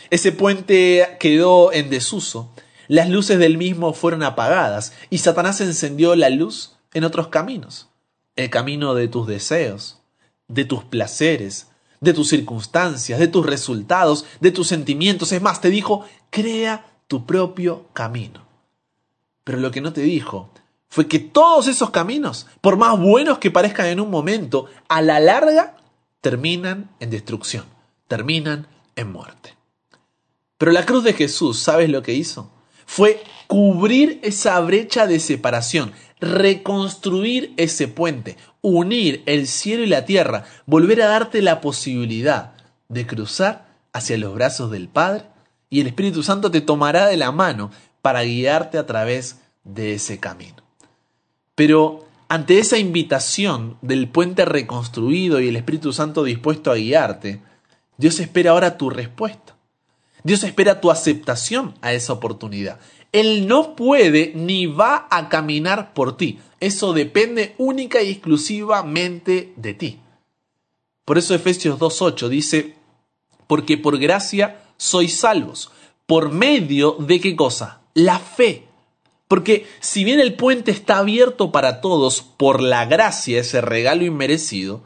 Ese 0.09 0.31
puente 0.31 1.17
quedó 1.19 1.71
en 1.71 1.89
desuso, 1.89 2.51
las 2.87 3.09
luces 3.09 3.37
del 3.37 3.57
mismo 3.57 3.93
fueron 3.93 4.23
apagadas 4.23 4.93
y 5.09 5.19
Satanás 5.19 5.61
encendió 5.61 6.15
la 6.15 6.29
luz 6.29 6.75
en 6.93 7.03
otros 7.03 7.27
caminos, 7.27 7.89
el 8.35 8.49
camino 8.49 8.95
de 8.95 9.07
tus 9.07 9.27
deseos, 9.27 9.99
de 10.47 10.65
tus 10.65 10.83
placeres, 10.83 11.67
de 12.01 12.13
tus 12.13 12.29
circunstancias, 12.29 13.19
de 13.19 13.27
tus 13.27 13.45
resultados, 13.45 14.25
de 14.39 14.51
tus 14.51 14.67
sentimientos. 14.67 15.31
Es 15.31 15.41
más, 15.41 15.61
te 15.61 15.69
dijo, 15.69 16.05
crea 16.29 16.85
tu 17.07 17.25
propio 17.25 17.85
camino. 17.93 18.45
Pero 19.43 19.59
lo 19.59 19.71
que 19.71 19.81
no 19.81 19.93
te 19.93 20.01
dijo 20.01 20.49
fue 20.89 21.07
que 21.07 21.19
todos 21.19 21.67
esos 21.67 21.91
caminos, 21.91 22.47
por 22.61 22.77
más 22.77 22.99
buenos 22.99 23.37
que 23.37 23.51
parezcan 23.51 23.87
en 23.87 23.99
un 23.99 24.09
momento, 24.09 24.65
a 24.87 25.01
la 25.01 25.19
larga 25.19 25.75
terminan 26.21 26.89
en 26.99 27.09
destrucción, 27.09 27.65
terminan 28.07 28.67
en 28.95 29.11
muerte. 29.11 29.55
Pero 30.57 30.71
la 30.71 30.85
cruz 30.85 31.03
de 31.03 31.13
Jesús, 31.13 31.59
¿sabes 31.59 31.89
lo 31.89 32.03
que 32.03 32.13
hizo? 32.13 32.51
Fue 32.85 33.23
cubrir 33.47 34.19
esa 34.23 34.59
brecha 34.59 35.07
de 35.07 35.19
separación, 35.19 35.93
reconstruir 36.21 37.53
ese 37.57 37.87
puente, 37.87 38.37
unir 38.61 39.23
el 39.25 39.47
cielo 39.47 39.83
y 39.83 39.87
la 39.87 40.05
tierra, 40.05 40.45
volver 40.65 41.01
a 41.01 41.07
darte 41.07 41.41
la 41.41 41.61
posibilidad 41.61 42.53
de 42.89 43.07
cruzar 43.07 43.67
hacia 43.93 44.17
los 44.17 44.33
brazos 44.33 44.71
del 44.71 44.87
Padre 44.87 45.25
y 45.69 45.81
el 45.81 45.87
Espíritu 45.87 46.23
Santo 46.23 46.51
te 46.51 46.61
tomará 46.61 47.07
de 47.07 47.17
la 47.17 47.31
mano 47.31 47.71
para 48.01 48.23
guiarte 48.23 48.77
a 48.77 48.85
través 48.85 49.39
de 49.63 49.93
ese 49.93 50.19
camino. 50.19 50.63
Pero 51.55 52.07
ante 52.27 52.59
esa 52.59 52.77
invitación 52.77 53.77
del 53.81 54.07
puente 54.07 54.45
reconstruido 54.45 55.39
y 55.39 55.47
el 55.47 55.55
Espíritu 55.55 55.93
Santo 55.93 56.23
dispuesto 56.23 56.71
a 56.71 56.75
guiarte, 56.75 57.41
Dios 57.97 58.19
espera 58.19 58.51
ahora 58.51 58.77
tu 58.77 58.89
respuesta. 58.89 59.55
Dios 60.23 60.43
espera 60.43 60.81
tu 60.81 60.91
aceptación 60.91 61.75
a 61.81 61.93
esa 61.93 62.13
oportunidad. 62.13 62.79
Él 63.11 63.47
no 63.47 63.75
puede 63.75 64.33
ni 64.35 64.65
va 64.65 65.07
a 65.09 65.29
caminar 65.29 65.93
por 65.93 66.17
ti. 66.17 66.39
Eso 66.59 66.93
depende 66.93 67.55
única 67.57 68.01
y 68.01 68.11
exclusivamente 68.11 69.53
de 69.55 69.73
ti. 69.73 69.99
Por 71.05 71.17
eso 71.17 71.33
Efesios 71.33 71.79
2.8 71.79 72.27
dice, 72.27 72.75
porque 73.47 73.77
por 73.77 73.97
gracia 73.97 74.61
sois 74.77 75.15
salvos. 75.15 75.71
¿Por 76.05 76.31
medio 76.31 76.97
de 76.99 77.19
qué 77.19 77.35
cosa? 77.35 77.81
La 77.93 78.19
fe. 78.19 78.65
Porque 79.27 79.67
si 79.79 80.03
bien 80.03 80.19
el 80.19 80.35
puente 80.35 80.71
está 80.71 80.97
abierto 80.97 81.51
para 81.51 81.81
todos 81.81 82.21
por 82.21 82.61
la 82.61 82.85
gracia, 82.85 83.39
ese 83.39 83.61
regalo 83.61 84.03
inmerecido, 84.03 84.83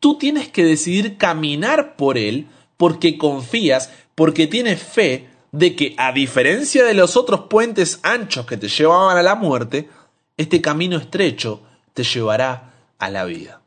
tú 0.00 0.18
tienes 0.18 0.48
que 0.48 0.64
decidir 0.64 1.16
caminar 1.16 1.96
por 1.96 2.18
él 2.18 2.46
porque 2.76 3.18
confías, 3.18 3.92
porque 4.14 4.46
tienes 4.46 4.82
fe 4.82 5.28
de 5.52 5.76
que, 5.76 5.94
a 5.98 6.12
diferencia 6.12 6.84
de 6.84 6.94
los 6.94 7.16
otros 7.16 7.42
puentes 7.48 8.00
anchos 8.02 8.46
que 8.46 8.56
te 8.56 8.68
llevaban 8.68 9.16
a 9.16 9.22
la 9.22 9.34
muerte, 9.34 9.88
este 10.36 10.60
camino 10.60 10.96
estrecho 10.96 11.62
te 11.92 12.04
llevará 12.04 12.72
a 12.98 13.10
la 13.10 13.24
vida. 13.24 13.60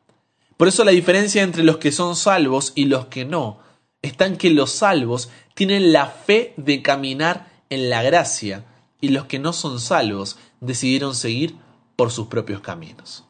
Por 0.58 0.68
eso 0.68 0.84
la 0.84 0.92
diferencia 0.92 1.44
entre 1.44 1.64
los 1.64 1.78
que 1.78 1.92
son 1.92 2.16
salvos 2.16 2.74
y 2.76 2.86
los 2.86 3.06
que 3.06 3.26
no 3.26 3.60
está 4.02 4.26
en 4.26 4.38
que 4.38 4.50
los 4.50 4.72
salvos 4.72 5.30
tienen 5.54 5.92
la 5.92 6.08
fe 6.08 6.54
de 6.58 6.82
caminar 6.82 7.52
en 7.70 7.90
la 7.90 8.04
gracia 8.04 8.66
y 9.02 9.10
los 9.10 9.26
que 9.26 9.40
no 9.40 9.54
son 9.54 9.80
salvos 9.80 10.38
decidieron 10.62 11.16
seguir 11.16 11.56
por 11.96 12.12
sus 12.12 12.28
propios 12.28 12.62
caminos. 12.62 13.26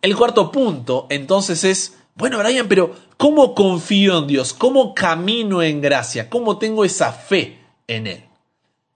El 0.00 0.16
cuarto 0.16 0.50
punto 0.50 1.06
entonces 1.10 1.64
es, 1.64 1.98
bueno 2.14 2.38
Brian, 2.38 2.68
pero 2.68 2.94
¿cómo 3.16 3.54
confío 3.54 4.18
en 4.18 4.26
Dios? 4.26 4.52
¿Cómo 4.52 4.94
camino 4.94 5.62
en 5.62 5.80
gracia? 5.80 6.28
¿Cómo 6.28 6.58
tengo 6.58 6.84
esa 6.84 7.12
fe? 7.12 7.61
En 7.86 8.06
Él? 8.06 8.24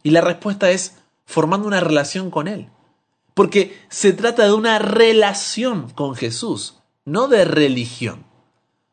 Y 0.03 0.11
la 0.11 0.21
respuesta 0.21 0.71
es 0.71 0.97
formando 1.25 1.67
una 1.67 1.81
relación 1.81 2.31
con 2.31 2.49
Él. 2.49 2.69
Porque 3.35 3.79
se 3.89 4.13
trata 4.13 4.45
de 4.45 4.53
una 4.53 4.79
relación 4.79 5.91
con 5.91 6.15
Jesús, 6.15 6.79
no 7.05 7.29
de 7.29 7.45
religión. 7.45 8.25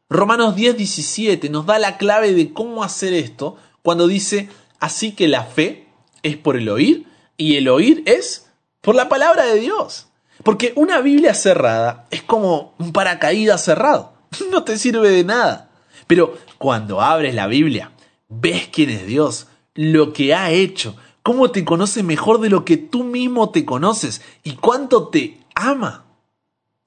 Romanos 0.10 0.56
10, 0.56 0.78
17 0.78 1.50
nos 1.50 1.66
da 1.66 1.80
la 1.80 1.98
clave 1.98 2.34
de 2.34 2.54
cómo 2.54 2.84
hacer 2.84 3.14
esto 3.14 3.58
cuando 3.82 4.08
dice, 4.08 4.50
así 4.80 5.14
que 5.14 5.28
la 5.28 5.44
fe 5.46 5.88
es 6.24 6.38
por 6.38 6.58
el 6.58 6.70
oír 6.70 7.08
y 7.38 7.56
el 7.56 7.68
oír 7.68 8.04
es 8.06 8.48
por 8.82 8.96
la 8.96 9.10
palabra 9.10 9.46
de 9.46 9.60
Dios. 9.60 10.08
Porque 10.44 10.74
una 10.76 11.00
Biblia 11.00 11.34
cerrada 11.34 12.06
es 12.12 12.22
como 12.22 12.74
un 12.80 12.92
paracaídas 12.92 13.64
cerrado, 13.64 14.14
no 14.52 14.64
te 14.64 14.78
sirve 14.78 15.10
de 15.10 15.24
nada. 15.24 15.70
Pero 16.08 16.38
cuando 16.58 17.02
abres 17.02 17.34
la 17.34 17.48
Biblia, 17.48 17.92
ves 18.28 18.68
quién 18.72 18.90
es 18.90 19.06
Dios, 19.06 19.48
lo 19.76 20.14
que 20.14 20.34
ha 20.34 20.52
hecho, 20.52 20.96
cómo 21.24 21.52
te 21.52 21.66
conoce 21.66 22.04
mejor 22.04 22.40
de 22.40 22.50
lo 22.50 22.66
que 22.66 22.78
tú 22.78 23.04
mismo 23.04 23.50
te 23.50 23.66
conoces 23.66 24.22
y 24.44 24.54
cuánto 24.54 25.08
te 25.08 25.40
ama. 25.56 26.06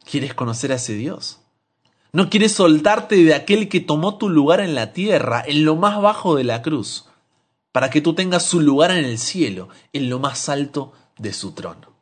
¿Quieres 0.04 0.34
conocer 0.34 0.72
a 0.72 0.76
ese 0.76 0.94
Dios? 0.94 1.40
¿No 2.12 2.30
quieres 2.30 2.52
soltarte 2.52 3.16
de 3.16 3.34
aquel 3.34 3.68
que 3.68 3.80
tomó 3.80 4.16
tu 4.16 4.28
lugar 4.28 4.60
en 4.60 4.74
la 4.74 4.92
tierra, 4.92 5.42
en 5.46 5.64
lo 5.64 5.76
más 5.76 6.00
bajo 6.00 6.36
de 6.36 6.44
la 6.44 6.62
cruz, 6.62 7.06
para 7.72 7.90
que 7.90 8.00
tú 8.00 8.14
tengas 8.14 8.44
su 8.44 8.60
lugar 8.60 8.90
en 8.90 9.04
el 9.04 9.18
cielo, 9.18 9.68
en 9.92 10.08
lo 10.08 10.18
más 10.18 10.48
alto 10.48 10.92
de 11.18 11.32
su 11.32 11.52
trono? 11.52 11.92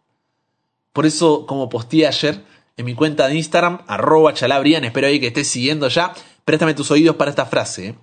Por 0.92 1.06
eso, 1.06 1.46
como 1.46 1.68
posteé 1.68 2.06
ayer 2.06 2.44
en 2.76 2.84
mi 2.84 2.94
cuenta 2.94 3.26
de 3.26 3.36
Instagram, 3.36 3.80
arroba 3.86 4.34
chalabrian, 4.34 4.84
espero 4.84 5.06
ahí 5.06 5.18
que 5.18 5.28
estés 5.28 5.48
siguiendo 5.48 5.88
ya, 5.88 6.12
préstame 6.44 6.74
tus 6.74 6.90
oídos 6.90 7.16
para 7.16 7.30
esta 7.30 7.46
frase. 7.46 7.88
¿eh? 7.88 7.94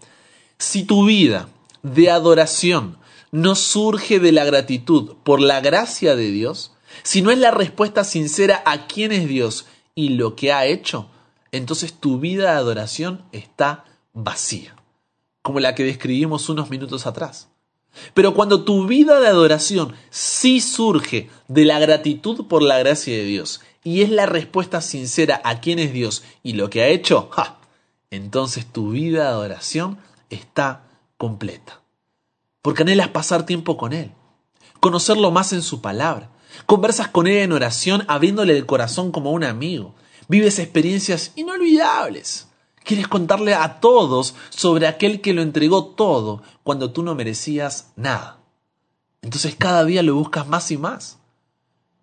Si 0.57 0.83
tu 0.83 1.05
vida 1.05 1.47
de 1.83 2.09
adoración 2.09 2.97
no 3.31 3.55
surge 3.55 4.19
de 4.19 4.31
la 4.31 4.43
gratitud 4.43 5.15
por 5.23 5.41
la 5.41 5.61
gracia 5.61 6.15
de 6.15 6.31
Dios, 6.31 6.73
sino 7.03 7.31
es 7.31 7.37
la 7.37 7.51
respuesta 7.51 8.03
sincera 8.03 8.61
a 8.65 8.87
quién 8.87 9.11
es 9.11 9.27
Dios 9.27 9.65
y 9.95 10.09
lo 10.09 10.35
que 10.35 10.51
ha 10.51 10.65
hecho, 10.65 11.09
entonces 11.51 11.93
tu 11.93 12.19
vida 12.19 12.51
de 12.51 12.57
adoración 12.57 13.23
está 13.31 13.85
vacía, 14.13 14.75
como 15.41 15.59
la 15.59 15.75
que 15.75 15.83
describimos 15.83 16.49
unos 16.49 16.69
minutos 16.69 17.07
atrás. 17.07 17.49
Pero 18.13 18.33
cuando 18.33 18.63
tu 18.63 18.87
vida 18.87 19.19
de 19.19 19.27
adoración 19.27 19.93
sí 20.09 20.61
surge 20.61 21.29
de 21.49 21.65
la 21.65 21.79
gratitud 21.79 22.47
por 22.47 22.63
la 22.63 22.79
gracia 22.79 23.15
de 23.15 23.23
Dios 23.23 23.61
y 23.83 24.01
es 24.01 24.09
la 24.09 24.25
respuesta 24.25 24.79
sincera 24.81 25.41
a 25.43 25.59
quién 25.59 25.77
es 25.77 25.91
Dios 25.91 26.23
y 26.41 26.53
lo 26.53 26.69
que 26.69 26.83
ha 26.83 26.87
hecho, 26.87 27.29
entonces 28.09 28.65
tu 28.65 28.91
vida 28.91 29.23
de 29.23 29.29
adoración 29.29 29.97
está 30.29 30.83
completa. 31.21 31.83
Porque 32.63 32.81
anhelas 32.81 33.09
pasar 33.09 33.45
tiempo 33.45 33.77
con 33.77 33.93
Él, 33.93 34.11
conocerlo 34.79 35.29
más 35.29 35.53
en 35.53 35.61
su 35.61 35.79
palabra, 35.79 36.31
conversas 36.65 37.09
con 37.09 37.27
Él 37.27 37.37
en 37.43 37.51
oración 37.51 38.03
abriéndole 38.07 38.57
el 38.57 38.65
corazón 38.65 39.11
como 39.11 39.31
un 39.31 39.43
amigo, 39.43 39.93
vives 40.27 40.57
experiencias 40.57 41.31
inolvidables. 41.35 42.47
Quieres 42.83 43.07
contarle 43.07 43.53
a 43.53 43.79
todos 43.79 44.33
sobre 44.49 44.87
aquel 44.87 45.21
que 45.21 45.33
lo 45.33 45.43
entregó 45.43 45.85
todo 45.85 46.41
cuando 46.63 46.91
tú 46.91 47.03
no 47.03 47.13
merecías 47.13 47.91
nada. 47.95 48.39
Entonces 49.21 49.55
cada 49.55 49.85
día 49.85 50.01
lo 50.01 50.15
buscas 50.15 50.47
más 50.47 50.71
y 50.71 50.77
más. 50.79 51.19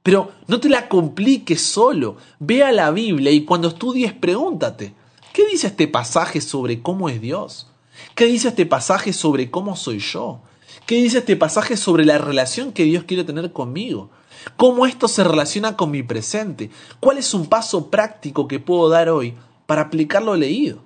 Pero 0.04 0.30
no 0.46 0.60
te 0.60 0.68
la 0.68 0.88
compliques 0.88 1.60
solo. 1.60 2.18
Ve 2.38 2.62
a 2.62 2.70
la 2.70 2.92
Biblia 2.92 3.32
y 3.32 3.44
cuando 3.44 3.66
estudies 3.66 4.12
pregúntate, 4.12 4.94
¿qué 5.32 5.44
dice 5.48 5.66
este 5.66 5.88
pasaje 5.88 6.40
sobre 6.40 6.82
cómo 6.82 7.08
es 7.08 7.20
Dios? 7.20 7.66
¿Qué 8.14 8.26
dice 8.26 8.48
este 8.48 8.66
pasaje 8.66 9.12
sobre 9.12 9.50
cómo 9.50 9.76
soy 9.76 9.98
yo? 9.98 10.40
¿Qué 10.86 10.96
dice 10.96 11.18
este 11.18 11.36
pasaje 11.36 11.76
sobre 11.76 12.04
la 12.04 12.18
relación 12.18 12.72
que 12.72 12.84
Dios 12.84 13.04
quiere 13.04 13.24
tener 13.24 13.52
conmigo? 13.52 14.10
¿Cómo 14.56 14.86
esto 14.86 15.08
se 15.08 15.24
relaciona 15.24 15.76
con 15.76 15.90
mi 15.90 16.02
presente? 16.02 16.70
¿Cuál 17.00 17.18
es 17.18 17.34
un 17.34 17.46
paso 17.46 17.90
práctico 17.90 18.48
que 18.48 18.60
puedo 18.60 18.88
dar 18.88 19.08
hoy 19.08 19.34
para 19.66 19.82
aplicar 19.82 20.22
lo 20.22 20.34
leído? 20.36 20.82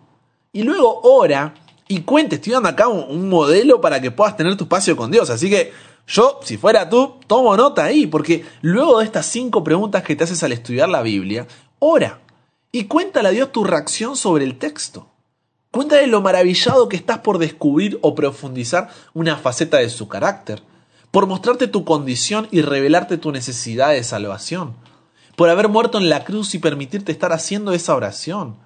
Y 0.52 0.62
luego 0.62 1.00
ora 1.02 1.54
y 1.88 2.00
cuente, 2.00 2.36
estoy 2.36 2.54
dando 2.54 2.68
acá 2.68 2.88
un, 2.88 3.28
modelo 3.28 3.80
para 3.80 4.00
que 4.00 4.10
puedas 4.10 4.36
tener 4.36 4.56
tu 4.56 4.64
espacio 4.64 4.96
con 4.96 5.10
Dios. 5.10 5.30
Así 5.30 5.50
que 5.50 5.72
yo, 6.06 6.40
si 6.42 6.56
fuera 6.56 6.88
tú, 6.88 7.16
tomo 7.26 7.56
nota 7.56 7.84
ahí, 7.84 8.06
porque 8.06 8.44
luego 8.60 8.98
de 8.98 9.04
estas 9.04 9.26
cinco 9.26 9.62
preguntas 9.62 10.02
que 10.02 10.16
te 10.16 10.24
haces 10.24 10.42
al 10.42 10.52
estudiar 10.52 10.88
la 10.88 11.02
Biblia, 11.02 11.46
ora 11.78 12.20
y 12.72 12.84
cuéntale 12.84 13.28
a 13.28 13.32
Dios 13.32 13.52
tu 13.52 13.64
reacción 13.64 14.16
sobre 14.16 14.44
el 14.44 14.58
texto. 14.58 15.11
Cuéntale 15.72 16.06
lo 16.06 16.20
maravillado 16.20 16.86
que 16.90 16.96
estás 16.96 17.20
por 17.20 17.38
descubrir 17.38 17.98
o 18.02 18.14
profundizar 18.14 18.90
una 19.14 19.38
faceta 19.38 19.78
de 19.78 19.88
su 19.88 20.06
carácter, 20.06 20.62
por 21.10 21.26
mostrarte 21.26 21.66
tu 21.66 21.86
condición 21.86 22.46
y 22.50 22.60
revelarte 22.60 23.16
tu 23.16 23.32
necesidad 23.32 23.92
de 23.92 24.04
salvación, 24.04 24.74
por 25.34 25.48
haber 25.48 25.70
muerto 25.70 25.96
en 25.96 26.10
la 26.10 26.24
cruz 26.24 26.54
y 26.54 26.58
permitirte 26.58 27.10
estar 27.10 27.32
haciendo 27.32 27.72
esa 27.72 27.96
oración, 27.96 28.56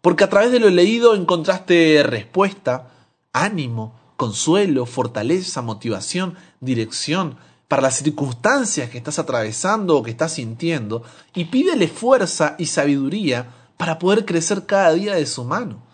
porque 0.00 0.24
a 0.24 0.28
través 0.28 0.50
de 0.50 0.58
lo 0.58 0.68
leído 0.70 1.14
encontraste 1.14 2.02
respuesta, 2.02 2.88
ánimo, 3.32 3.94
consuelo, 4.16 4.86
fortaleza, 4.86 5.62
motivación, 5.62 6.34
dirección 6.58 7.36
para 7.68 7.82
las 7.82 7.94
circunstancias 7.94 8.90
que 8.90 8.98
estás 8.98 9.20
atravesando 9.20 9.96
o 9.96 10.02
que 10.02 10.10
estás 10.10 10.32
sintiendo, 10.32 11.04
y 11.32 11.44
pídele 11.44 11.86
fuerza 11.86 12.56
y 12.58 12.66
sabiduría 12.66 13.54
para 13.76 14.00
poder 14.00 14.24
crecer 14.24 14.66
cada 14.66 14.92
día 14.94 15.14
de 15.14 15.26
su 15.26 15.44
mano. 15.44 15.88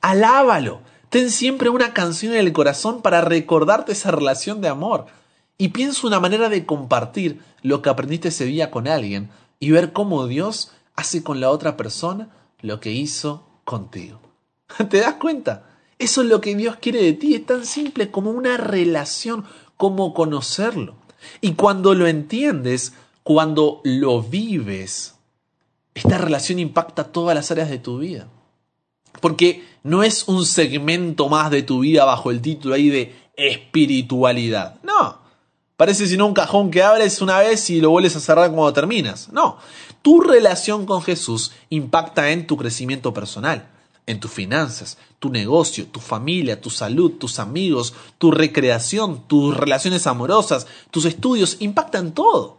Alábalo, 0.00 0.80
Ten 1.10 1.30
siempre 1.30 1.70
una 1.70 1.94
canción 1.94 2.34
en 2.34 2.40
el 2.40 2.52
corazón 2.52 3.00
para 3.00 3.22
recordarte 3.22 3.92
esa 3.92 4.10
relación 4.10 4.60
de 4.60 4.68
amor. 4.68 5.06
Y 5.56 5.68
piensa 5.68 6.06
una 6.06 6.20
manera 6.20 6.50
de 6.50 6.66
compartir 6.66 7.40
lo 7.62 7.80
que 7.80 7.88
aprendiste 7.88 8.28
ese 8.28 8.44
día 8.44 8.70
con 8.70 8.86
alguien 8.86 9.30
y 9.58 9.70
ver 9.70 9.92
cómo 9.92 10.26
Dios 10.26 10.72
hace 10.94 11.22
con 11.22 11.40
la 11.40 11.50
otra 11.50 11.76
persona 11.76 12.28
lo 12.60 12.78
que 12.78 12.92
hizo 12.92 13.48
contigo. 13.64 14.20
¿Te 14.90 15.00
das 15.00 15.14
cuenta? 15.14 15.64
Eso 15.98 16.20
es 16.22 16.28
lo 16.28 16.40
que 16.42 16.54
Dios 16.54 16.76
quiere 16.76 17.02
de 17.02 17.14
ti. 17.14 17.34
Es 17.34 17.46
tan 17.46 17.64
simple 17.64 18.10
como 18.10 18.30
una 18.30 18.58
relación, 18.58 19.44
como 19.78 20.12
conocerlo. 20.12 20.96
Y 21.40 21.54
cuando 21.54 21.94
lo 21.94 22.06
entiendes, 22.06 22.92
cuando 23.22 23.80
lo 23.82 24.22
vives, 24.22 25.14
esta 25.94 26.18
relación 26.18 26.58
impacta 26.58 27.04
todas 27.04 27.34
las 27.34 27.50
áreas 27.50 27.70
de 27.70 27.78
tu 27.78 27.98
vida. 27.98 28.28
Porque 29.20 29.64
no 29.82 30.02
es 30.02 30.26
un 30.28 30.44
segmento 30.44 31.28
más 31.28 31.50
de 31.50 31.62
tu 31.62 31.80
vida 31.80 32.04
bajo 32.04 32.30
el 32.30 32.40
título 32.40 32.74
ahí 32.74 32.90
de 32.90 33.14
espiritualidad. 33.36 34.76
No. 34.82 35.18
Parece 35.76 36.08
sino 36.08 36.26
un 36.26 36.34
cajón 36.34 36.70
que 36.70 36.82
abres 36.82 37.22
una 37.22 37.38
vez 37.38 37.70
y 37.70 37.80
lo 37.80 37.90
vuelves 37.90 38.16
a 38.16 38.20
cerrar 38.20 38.50
cuando 38.50 38.72
terminas. 38.72 39.28
No. 39.32 39.58
Tu 40.02 40.20
relación 40.20 40.86
con 40.86 41.02
Jesús 41.02 41.52
impacta 41.70 42.30
en 42.30 42.46
tu 42.46 42.56
crecimiento 42.56 43.14
personal, 43.14 43.68
en 44.06 44.18
tus 44.20 44.30
finanzas, 44.30 44.98
tu 45.18 45.30
negocio, 45.30 45.86
tu 45.86 46.00
familia, 46.00 46.60
tu 46.60 46.70
salud, 46.70 47.12
tus 47.12 47.38
amigos, 47.38 47.94
tu 48.18 48.30
recreación, 48.30 49.26
tus 49.28 49.56
relaciones 49.56 50.06
amorosas, 50.06 50.66
tus 50.90 51.04
estudios, 51.04 51.56
impactan 51.60 52.12
todo. 52.12 52.57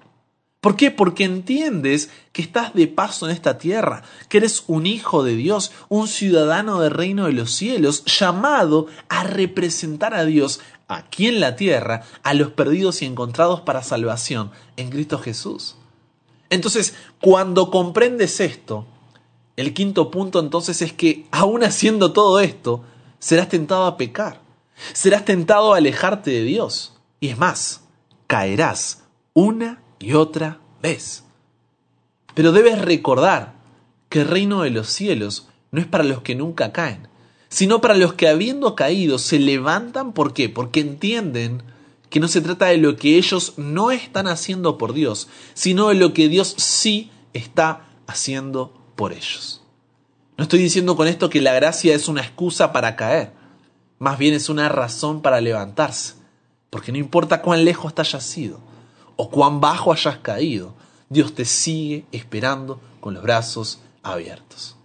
¿Por 0.61 0.75
qué? 0.75 0.91
Porque 0.91 1.23
entiendes 1.23 2.09
que 2.33 2.41
estás 2.41 2.73
de 2.73 2.87
paso 2.87 3.25
en 3.25 3.31
esta 3.31 3.57
tierra, 3.57 4.03
que 4.27 4.39
eres 4.39 4.65
un 4.67 4.87
hijo 4.87 5.23
de 5.23 5.35
Dios, 5.35 5.71
un 5.87 6.09
ciudadano 6.09 6.81
del 6.81 6.91
reino 6.91 7.27
de 7.27 7.33
los 7.33 7.51
cielos, 7.51 8.03
llamado 8.03 8.87
a 9.07 9.23
representar 9.23 10.13
a 10.13 10.25
Dios 10.25 10.59
aquí 10.89 11.27
en 11.27 11.39
la 11.39 11.55
tierra, 11.55 12.03
a 12.23 12.33
los 12.33 12.51
perdidos 12.51 13.01
y 13.01 13.05
encontrados 13.05 13.61
para 13.61 13.83
salvación 13.83 14.51
en 14.75 14.89
Cristo 14.89 15.17
Jesús. 15.17 15.77
Entonces, 16.49 16.93
cuando 17.21 17.71
comprendes 17.71 18.41
esto, 18.41 18.85
el 19.55 19.73
quinto 19.73 20.11
punto 20.11 20.41
entonces 20.41 20.81
es 20.81 20.91
que, 20.91 21.25
aún 21.31 21.63
haciendo 21.63 22.11
todo 22.11 22.41
esto, 22.41 22.83
serás 23.19 23.47
tentado 23.47 23.85
a 23.85 23.95
pecar, 23.95 24.41
serás 24.91 25.23
tentado 25.23 25.73
a 25.73 25.77
alejarte 25.77 26.31
de 26.31 26.43
Dios, 26.43 26.95
y 27.21 27.29
es 27.29 27.37
más, 27.37 27.81
caerás 28.27 29.03
una 29.33 29.81
y 29.99 30.13
otra 30.13 30.59
vez. 30.81 31.23
Pero 32.33 32.51
debes 32.51 32.81
recordar 32.81 33.53
que 34.09 34.21
el 34.21 34.27
reino 34.27 34.61
de 34.63 34.71
los 34.71 34.87
cielos 34.87 35.47
no 35.71 35.79
es 35.81 35.87
para 35.87 36.03
los 36.03 36.21
que 36.21 36.35
nunca 36.35 36.71
caen, 36.71 37.07
sino 37.49 37.81
para 37.81 37.95
los 37.95 38.13
que 38.13 38.27
habiendo 38.27 38.75
caído 38.75 39.19
se 39.19 39.39
levantan. 39.39 40.13
¿Por 40.13 40.33
qué? 40.33 40.49
Porque 40.49 40.79
entienden 40.79 41.63
que 42.09 42.19
no 42.19 42.27
se 42.27 42.41
trata 42.41 42.67
de 42.67 42.77
lo 42.77 42.95
que 42.95 43.17
ellos 43.17 43.53
no 43.57 43.91
están 43.91 44.27
haciendo 44.27 44.77
por 44.77 44.93
Dios, 44.93 45.27
sino 45.53 45.89
de 45.89 45.95
lo 45.95 46.13
que 46.13 46.27
Dios 46.27 46.55
sí 46.57 47.11
está 47.33 47.87
haciendo 48.07 48.73
por 48.95 49.13
ellos. 49.13 49.61
No 50.37 50.43
estoy 50.43 50.59
diciendo 50.59 50.95
con 50.95 51.07
esto 51.07 51.29
que 51.29 51.41
la 51.41 51.53
gracia 51.53 51.93
es 51.93 52.07
una 52.07 52.21
excusa 52.21 52.71
para 52.71 52.95
caer, 52.95 53.33
más 53.99 54.17
bien 54.17 54.33
es 54.33 54.49
una 54.49 54.69
razón 54.69 55.21
para 55.21 55.41
levantarse, 55.41 56.13
porque 56.69 56.91
no 56.91 56.97
importa 56.97 57.41
cuán 57.41 57.65
lejos 57.65 57.93
te 57.93 58.01
hayas 58.01 58.37
ido, 58.37 58.61
o 59.21 59.29
cuán 59.29 59.59
bajo 59.59 59.91
hayas 59.91 60.19
caído, 60.19 60.73
Dios 61.09 61.35
te 61.35 61.43
sigue 61.43 62.05
esperando 62.13 62.79
con 63.01 63.13
los 63.13 63.21
brazos 63.21 63.81
abiertos. 64.01 64.77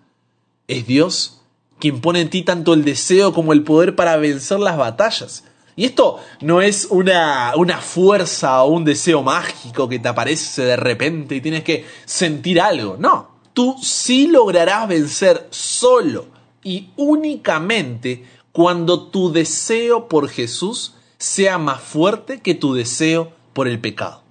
Es 0.66 0.88
Dios 0.88 1.40
quien 1.78 2.00
pone 2.00 2.20
en 2.20 2.30
ti 2.30 2.42
tanto 2.42 2.74
el 2.74 2.84
deseo 2.84 3.32
como 3.32 3.52
el 3.52 3.62
poder 3.62 3.94
para 3.94 4.16
vencer 4.16 4.58
las 4.58 4.76
batallas. 4.76 5.44
Y 5.76 5.84
esto 5.84 6.18
no 6.40 6.62
es 6.62 6.88
una, 6.90 7.52
una 7.54 7.78
fuerza 7.78 8.64
o 8.64 8.72
un 8.72 8.84
deseo 8.84 9.22
mágico 9.22 9.88
que 9.88 10.00
te 10.00 10.08
aparece 10.08 10.64
de 10.64 10.76
repente 10.76 11.36
y 11.36 11.40
tienes 11.40 11.62
que 11.62 11.86
sentir 12.04 12.60
algo. 12.60 12.96
No, 12.98 13.38
tú 13.52 13.76
sí 13.80 14.26
lograrás 14.26 14.88
vencer 14.88 15.46
solo 15.50 16.26
y 16.64 16.88
únicamente 16.96 18.24
cuando 18.50 19.06
tu 19.06 19.30
deseo 19.30 20.08
por 20.08 20.28
Jesús 20.28 20.94
sea 21.18 21.56
más 21.56 21.80
fuerte 21.80 22.40
que 22.40 22.56
tu 22.56 22.74
deseo 22.74 23.32
por 23.52 23.68
el 23.68 23.78
pecado. 23.78 24.23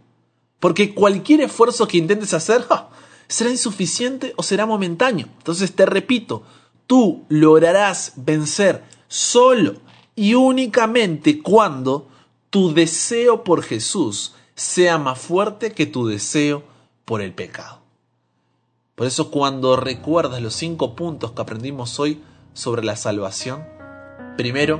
Porque 0.63 0.95
cualquier 0.95 1.41
esfuerzo 1.41 1.89
que 1.89 1.97
intentes 1.97 2.33
hacer 2.33 2.65
será 3.27 3.49
insuficiente 3.49 4.33
o 4.37 4.43
será 4.43 4.65
momentáneo. 4.65 5.27
Entonces 5.39 5.75
te 5.75 5.85
repito, 5.85 6.43
tú 6.87 7.25
lograrás 7.27 8.13
vencer 8.15 8.81
solo 9.09 9.73
y 10.15 10.35
únicamente 10.35 11.41
cuando 11.41 12.07
tu 12.49 12.73
deseo 12.73 13.43
por 13.43 13.61
Jesús 13.61 14.35
sea 14.55 14.97
más 14.97 15.19
fuerte 15.19 15.73
que 15.73 15.85
tu 15.85 16.07
deseo 16.07 16.63
por 17.03 17.21
el 17.21 17.33
pecado. 17.33 17.81
Por 18.95 19.07
eso 19.07 19.31
cuando 19.31 19.75
recuerdas 19.75 20.41
los 20.41 20.53
cinco 20.53 20.95
puntos 20.95 21.33
que 21.33 21.41
aprendimos 21.41 21.99
hoy 21.99 22.23
sobre 22.53 22.85
la 22.85 22.95
salvación, 22.95 23.65
primero, 24.37 24.79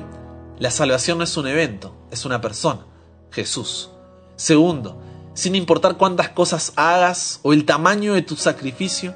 la 0.60 0.72
salvación 0.72 1.18
no 1.18 1.26
es 1.26 1.36
un 1.36 1.48
evento, 1.48 1.94
es 2.10 2.24
una 2.24 2.40
persona, 2.40 2.86
Jesús. 3.32 3.90
Segundo, 4.38 4.98
sin 5.34 5.56
importar 5.56 5.98
cuántas 5.98 6.30
cosas 6.30 6.74
hagas 6.76 7.40
o 7.44 7.54
el 7.54 7.66
tamaño 7.66 8.14
de 8.14 8.22
tu 8.22 8.36
sacrificio, 8.36 9.16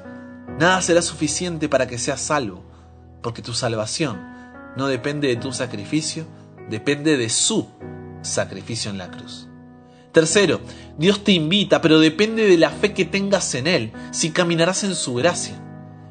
nada 0.58 0.82
será 0.82 1.02
suficiente 1.02 1.68
para 1.68 1.86
que 1.86 1.98
seas 1.98 2.20
salvo, 2.20 2.64
porque 3.22 3.42
tu 3.42 3.54
salvación 3.54 4.18
no 4.76 4.86
depende 4.88 5.28
de 5.28 5.36
tu 5.36 5.52
sacrificio, 5.52 6.26
depende 6.68 7.16
de 7.16 7.28
su 7.28 7.68
sacrificio 8.22 8.90
en 8.90 8.98
la 8.98 9.10
cruz. 9.10 9.48
Tercero, 10.12 10.60
Dios 10.96 11.22
te 11.22 11.32
invita, 11.32 11.80
pero 11.80 12.00
depende 12.00 12.46
de 12.46 12.56
la 12.56 12.70
fe 12.70 12.92
que 12.92 13.04
tengas 13.04 13.54
en 13.54 13.66
Él, 13.66 13.92
si 14.10 14.30
caminarás 14.30 14.82
en 14.84 14.94
su 14.94 15.14
gracia. 15.14 15.54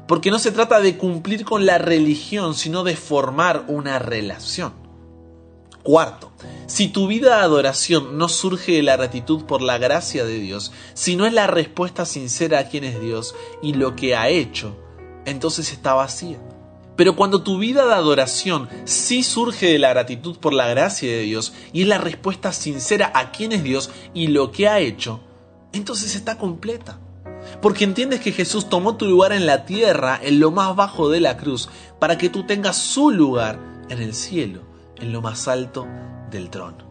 Porque 0.06 0.30
no 0.30 0.38
se 0.38 0.52
trata 0.52 0.80
de 0.80 0.96
cumplir 0.96 1.44
con 1.44 1.66
la 1.66 1.76
religión, 1.76 2.54
sino 2.54 2.84
de 2.84 2.96
formar 2.96 3.64
una 3.68 3.98
relación. 3.98 4.72
Cuarto, 5.88 6.30
si 6.66 6.88
tu 6.88 7.06
vida 7.06 7.38
de 7.38 7.42
adoración 7.44 8.18
no 8.18 8.28
surge 8.28 8.72
de 8.72 8.82
la 8.82 8.98
gratitud 8.98 9.46
por 9.46 9.62
la 9.62 9.78
gracia 9.78 10.26
de 10.26 10.38
Dios, 10.38 10.70
si 10.92 11.16
no 11.16 11.24
es 11.24 11.32
la 11.32 11.46
respuesta 11.46 12.04
sincera 12.04 12.58
a 12.58 12.68
quién 12.68 12.84
es 12.84 13.00
Dios 13.00 13.34
y 13.62 13.72
lo 13.72 13.96
que 13.96 14.14
ha 14.14 14.28
hecho, 14.28 14.76
entonces 15.24 15.72
está 15.72 15.94
vacía. 15.94 16.36
Pero 16.94 17.16
cuando 17.16 17.42
tu 17.42 17.56
vida 17.56 17.86
de 17.86 17.94
adoración 17.94 18.68
sí 18.84 19.22
surge 19.22 19.64
de 19.64 19.78
la 19.78 19.88
gratitud 19.88 20.36
por 20.36 20.52
la 20.52 20.68
gracia 20.68 21.08
de 21.08 21.22
Dios 21.22 21.54
y 21.72 21.80
es 21.80 21.88
la 21.88 21.96
respuesta 21.96 22.52
sincera 22.52 23.10
a 23.14 23.32
quién 23.32 23.52
es 23.52 23.64
Dios 23.64 23.88
y 24.12 24.26
lo 24.26 24.52
que 24.52 24.68
ha 24.68 24.80
hecho, 24.80 25.20
entonces 25.72 26.16
está 26.16 26.36
completa. 26.36 27.00
Porque 27.62 27.84
entiendes 27.84 28.20
que 28.20 28.32
Jesús 28.32 28.68
tomó 28.68 28.96
tu 28.96 29.06
lugar 29.06 29.32
en 29.32 29.46
la 29.46 29.64
tierra, 29.64 30.20
en 30.22 30.38
lo 30.38 30.50
más 30.50 30.76
bajo 30.76 31.08
de 31.08 31.20
la 31.20 31.38
cruz, 31.38 31.70
para 31.98 32.18
que 32.18 32.28
tú 32.28 32.44
tengas 32.44 32.76
su 32.76 33.10
lugar 33.10 33.58
en 33.88 34.02
el 34.02 34.12
cielo 34.12 34.67
en 35.00 35.12
lo 35.12 35.22
más 35.22 35.48
alto 35.48 35.86
del 36.30 36.50
trono. 36.50 36.88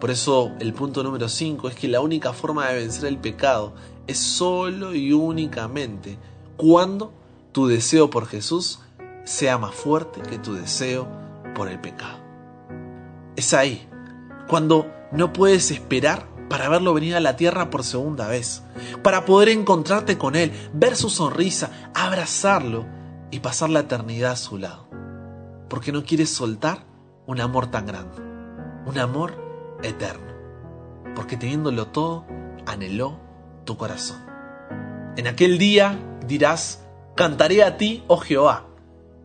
Por 0.00 0.10
eso 0.10 0.52
el 0.60 0.74
punto 0.74 1.02
número 1.02 1.28
5 1.28 1.68
es 1.68 1.74
que 1.74 1.88
la 1.88 2.00
única 2.00 2.32
forma 2.32 2.68
de 2.68 2.74
vencer 2.74 3.06
el 3.06 3.18
pecado 3.18 3.74
es 4.06 4.18
solo 4.18 4.94
y 4.94 5.12
únicamente 5.12 6.18
cuando 6.56 7.12
tu 7.52 7.66
deseo 7.66 8.10
por 8.10 8.26
Jesús 8.26 8.80
sea 9.24 9.56
más 9.58 9.74
fuerte 9.74 10.20
que 10.20 10.38
tu 10.38 10.54
deseo 10.54 11.08
por 11.54 11.68
el 11.68 11.80
pecado. 11.80 12.18
Es 13.36 13.54
ahí, 13.54 13.88
cuando 14.48 14.86
no 15.12 15.32
puedes 15.32 15.70
esperar 15.70 16.28
para 16.48 16.68
verlo 16.68 16.94
venir 16.94 17.16
a 17.16 17.20
la 17.20 17.36
tierra 17.36 17.70
por 17.70 17.84
segunda 17.84 18.28
vez, 18.28 18.62
para 19.02 19.24
poder 19.24 19.48
encontrarte 19.48 20.18
con 20.18 20.36
Él, 20.36 20.52
ver 20.72 20.96
su 20.96 21.08
sonrisa, 21.08 21.90
abrazarlo 21.94 22.84
y 23.30 23.40
pasar 23.40 23.70
la 23.70 23.80
eternidad 23.80 24.32
a 24.32 24.36
su 24.36 24.58
lado. 24.58 24.88
Porque 25.68 25.92
no 25.92 26.04
quieres 26.04 26.30
soltar 26.30 26.84
un 27.26 27.40
amor 27.40 27.70
tan 27.70 27.86
grande, 27.86 28.16
un 28.86 28.98
amor 28.98 29.34
eterno, 29.82 30.32
porque 31.14 31.36
teniéndolo 31.36 31.88
todo, 31.88 32.26
anheló 32.66 33.18
tu 33.64 33.76
corazón. 33.76 34.24
En 35.16 35.26
aquel 35.26 35.58
día 35.58 35.98
dirás, 36.26 36.84
cantaré 37.14 37.62
a 37.64 37.76
ti, 37.76 38.04
oh 38.08 38.18
Jehová, 38.18 38.66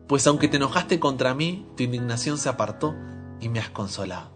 pues 0.06 0.26
aunque 0.26 0.48
te 0.48 0.56
enojaste 0.56 0.98
contra 0.98 1.34
mí, 1.34 1.66
tu 1.76 1.82
indignación 1.82 2.38
se 2.38 2.48
apartó 2.48 2.94
y 3.40 3.48
me 3.48 3.60
has 3.60 3.70
consolado. 3.70 4.30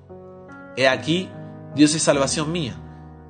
He 0.76 0.88
aquí, 0.88 1.30
Dios 1.74 1.94
es 1.94 2.02
salvación 2.02 2.52
mía, 2.52 2.76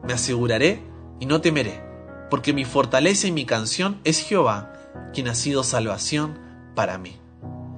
me 0.03 0.14
aseguraré 0.14 0.83
y 1.20 1.27
no 1.27 1.40
temeré, 1.40 1.83
porque 2.31 2.53
mi 2.53 2.64
fortaleza 2.64 3.29
y 3.29 3.33
mi 3.33 3.47
canción 3.47 4.01
es 4.05 4.18
Jehová, 4.18 4.73
quien 5.12 5.29
ha 5.29 5.35
sido 5.35 5.62
salvación 5.62 6.38
para 6.75 6.99
mí 6.99 7.23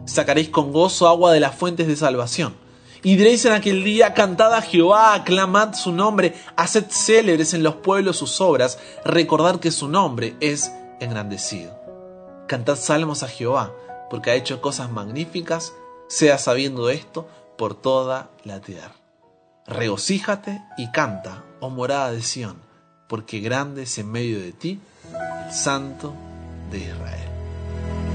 sacaréis 0.06 0.48
con 0.48 0.72
gozo 0.72 1.06
agua 1.06 1.32
de 1.32 1.40
las 1.40 1.54
fuentes 1.54 1.86
de 1.86 1.96
salvación. 1.96 2.54
Y 3.02 3.16
diréis 3.16 3.44
en 3.44 3.52
aquel 3.52 3.84
día, 3.84 4.14
cantad 4.14 4.52
a 4.54 4.62
Jehová, 4.62 5.14
aclamad 5.14 5.74
su 5.74 5.92
nombre, 5.92 6.34
haced 6.56 6.86
célebres 6.90 7.54
en 7.54 7.62
los 7.62 7.76
pueblos 7.76 8.16
sus 8.16 8.40
obras, 8.40 8.78
recordad 9.04 9.60
que 9.60 9.70
su 9.70 9.86
nombre 9.86 10.34
es 10.40 10.72
engrandecido. 11.00 11.78
Cantad 12.48 12.76
salmos 12.76 13.22
a 13.22 13.28
Jehová, 13.28 13.72
porque 14.10 14.30
ha 14.30 14.34
hecho 14.34 14.60
cosas 14.60 14.90
magníficas, 14.90 15.72
sea 16.08 16.38
sabiendo 16.38 16.90
esto 16.90 17.28
por 17.58 17.80
toda 17.80 18.30
la 18.44 18.60
tierra. 18.60 18.94
Regocíjate 19.66 20.62
y 20.78 20.90
canta, 20.90 21.44
oh 21.60 21.70
morada 21.70 22.12
de 22.12 22.22
Sión, 22.22 22.56
porque 23.08 23.40
grande 23.40 23.82
es 23.82 23.98
en 23.98 24.10
medio 24.10 24.40
de 24.40 24.52
ti 24.52 24.80
el 25.46 25.52
Santo 25.52 26.12
de 26.70 26.78
Israel. 26.78 28.05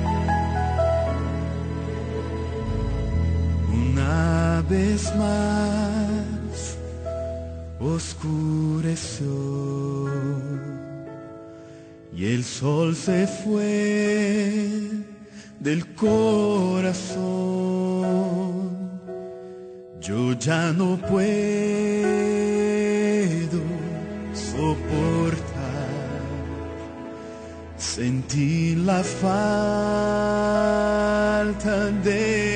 Una 4.01 4.65
vez 4.67 5.13
más 5.15 6.77
oscureció 7.79 9.27
y 12.11 12.25
el 12.33 12.43
sol 12.43 12.95
se 12.95 13.27
fue 13.27 14.67
del 15.59 15.93
corazón. 15.93 17.21
Yo 19.99 20.33
ya 20.33 20.73
no 20.73 20.97
puedo 20.97 21.21
soportar 24.33 25.41
sentir 27.77 28.79
la 28.79 29.03
falta 29.03 30.31
de 32.03 32.50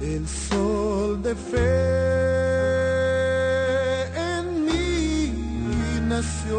el 0.00 0.28
sol 0.28 1.22
de 1.22 1.34
fe 1.34 1.72
en 4.30 4.64
mí 4.66 5.32
nació. 6.06 6.58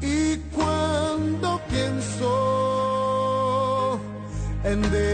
Y 0.00 0.36
cuando 0.54 1.60
pienso 1.68 2.30
en 4.64 4.82
desistir 4.82 5.11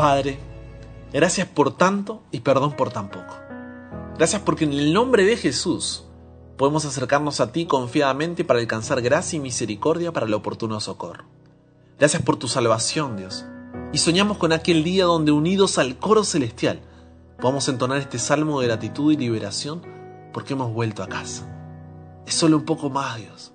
Padre, 0.00 0.38
gracias 1.12 1.46
por 1.46 1.76
tanto 1.76 2.22
y 2.30 2.40
perdón 2.40 2.74
por 2.74 2.90
tan 2.90 3.10
poco. 3.10 3.34
Gracias 4.16 4.40
porque 4.40 4.64
en 4.64 4.72
el 4.72 4.94
nombre 4.94 5.26
de 5.26 5.36
Jesús 5.36 6.06
podemos 6.56 6.86
acercarnos 6.86 7.38
a 7.40 7.52
ti 7.52 7.66
confiadamente 7.66 8.42
para 8.42 8.60
alcanzar 8.60 9.02
gracia 9.02 9.36
y 9.36 9.40
misericordia 9.40 10.10
para 10.10 10.24
el 10.24 10.32
oportuno 10.32 10.80
socorro. 10.80 11.26
Gracias 11.98 12.22
por 12.22 12.36
tu 12.36 12.48
salvación, 12.48 13.18
Dios. 13.18 13.44
Y 13.92 13.98
soñamos 13.98 14.38
con 14.38 14.54
aquel 14.54 14.84
día 14.84 15.04
donde 15.04 15.32
unidos 15.32 15.76
al 15.76 15.98
coro 15.98 16.24
celestial 16.24 16.80
podamos 17.38 17.68
entonar 17.68 17.98
este 17.98 18.18
salmo 18.18 18.58
de 18.62 18.68
gratitud 18.68 19.12
y 19.12 19.18
liberación 19.18 19.82
porque 20.32 20.54
hemos 20.54 20.72
vuelto 20.72 21.02
a 21.02 21.08
casa. 21.08 21.46
Es 22.26 22.32
solo 22.36 22.56
un 22.56 22.64
poco 22.64 22.88
más, 22.88 23.18
Dios, 23.18 23.52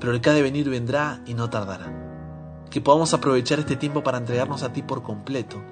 pero 0.00 0.12
el 0.12 0.20
que 0.20 0.28
ha 0.28 0.34
de 0.34 0.42
venir 0.42 0.68
vendrá 0.68 1.22
y 1.24 1.32
no 1.32 1.48
tardará. 1.48 2.66
Que 2.68 2.82
podamos 2.82 3.14
aprovechar 3.14 3.58
este 3.58 3.76
tiempo 3.76 4.02
para 4.02 4.18
entregarnos 4.18 4.62
a 4.62 4.74
ti 4.74 4.82
por 4.82 5.02
completo 5.02 5.62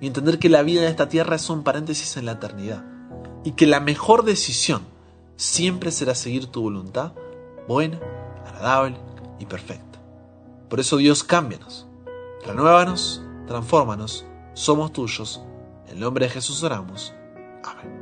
y 0.00 0.06
entender 0.06 0.38
que 0.38 0.48
la 0.48 0.62
vida 0.62 0.82
de 0.82 0.88
esta 0.88 1.08
tierra 1.08 1.36
es 1.36 1.48
un 1.50 1.62
paréntesis 1.62 2.16
en 2.16 2.26
la 2.26 2.32
eternidad 2.32 2.84
y 3.44 3.52
que 3.52 3.66
la 3.66 3.80
mejor 3.80 4.24
decisión 4.24 4.82
siempre 5.36 5.90
será 5.90 6.14
seguir 6.14 6.46
tu 6.46 6.62
voluntad, 6.62 7.12
buena, 7.68 8.00
agradable 8.46 8.98
y 9.38 9.46
perfecta. 9.46 10.00
Por 10.68 10.80
eso 10.80 10.96
Dios 10.96 11.22
cámbianos, 11.22 11.86
renuévanos, 12.44 13.22
transfórmanos, 13.46 14.26
somos 14.54 14.92
tuyos. 14.92 15.42
En 15.86 15.94
el 15.94 16.00
nombre 16.00 16.26
de 16.26 16.32
Jesús 16.32 16.62
oramos. 16.62 17.14
Amén. 17.62 17.95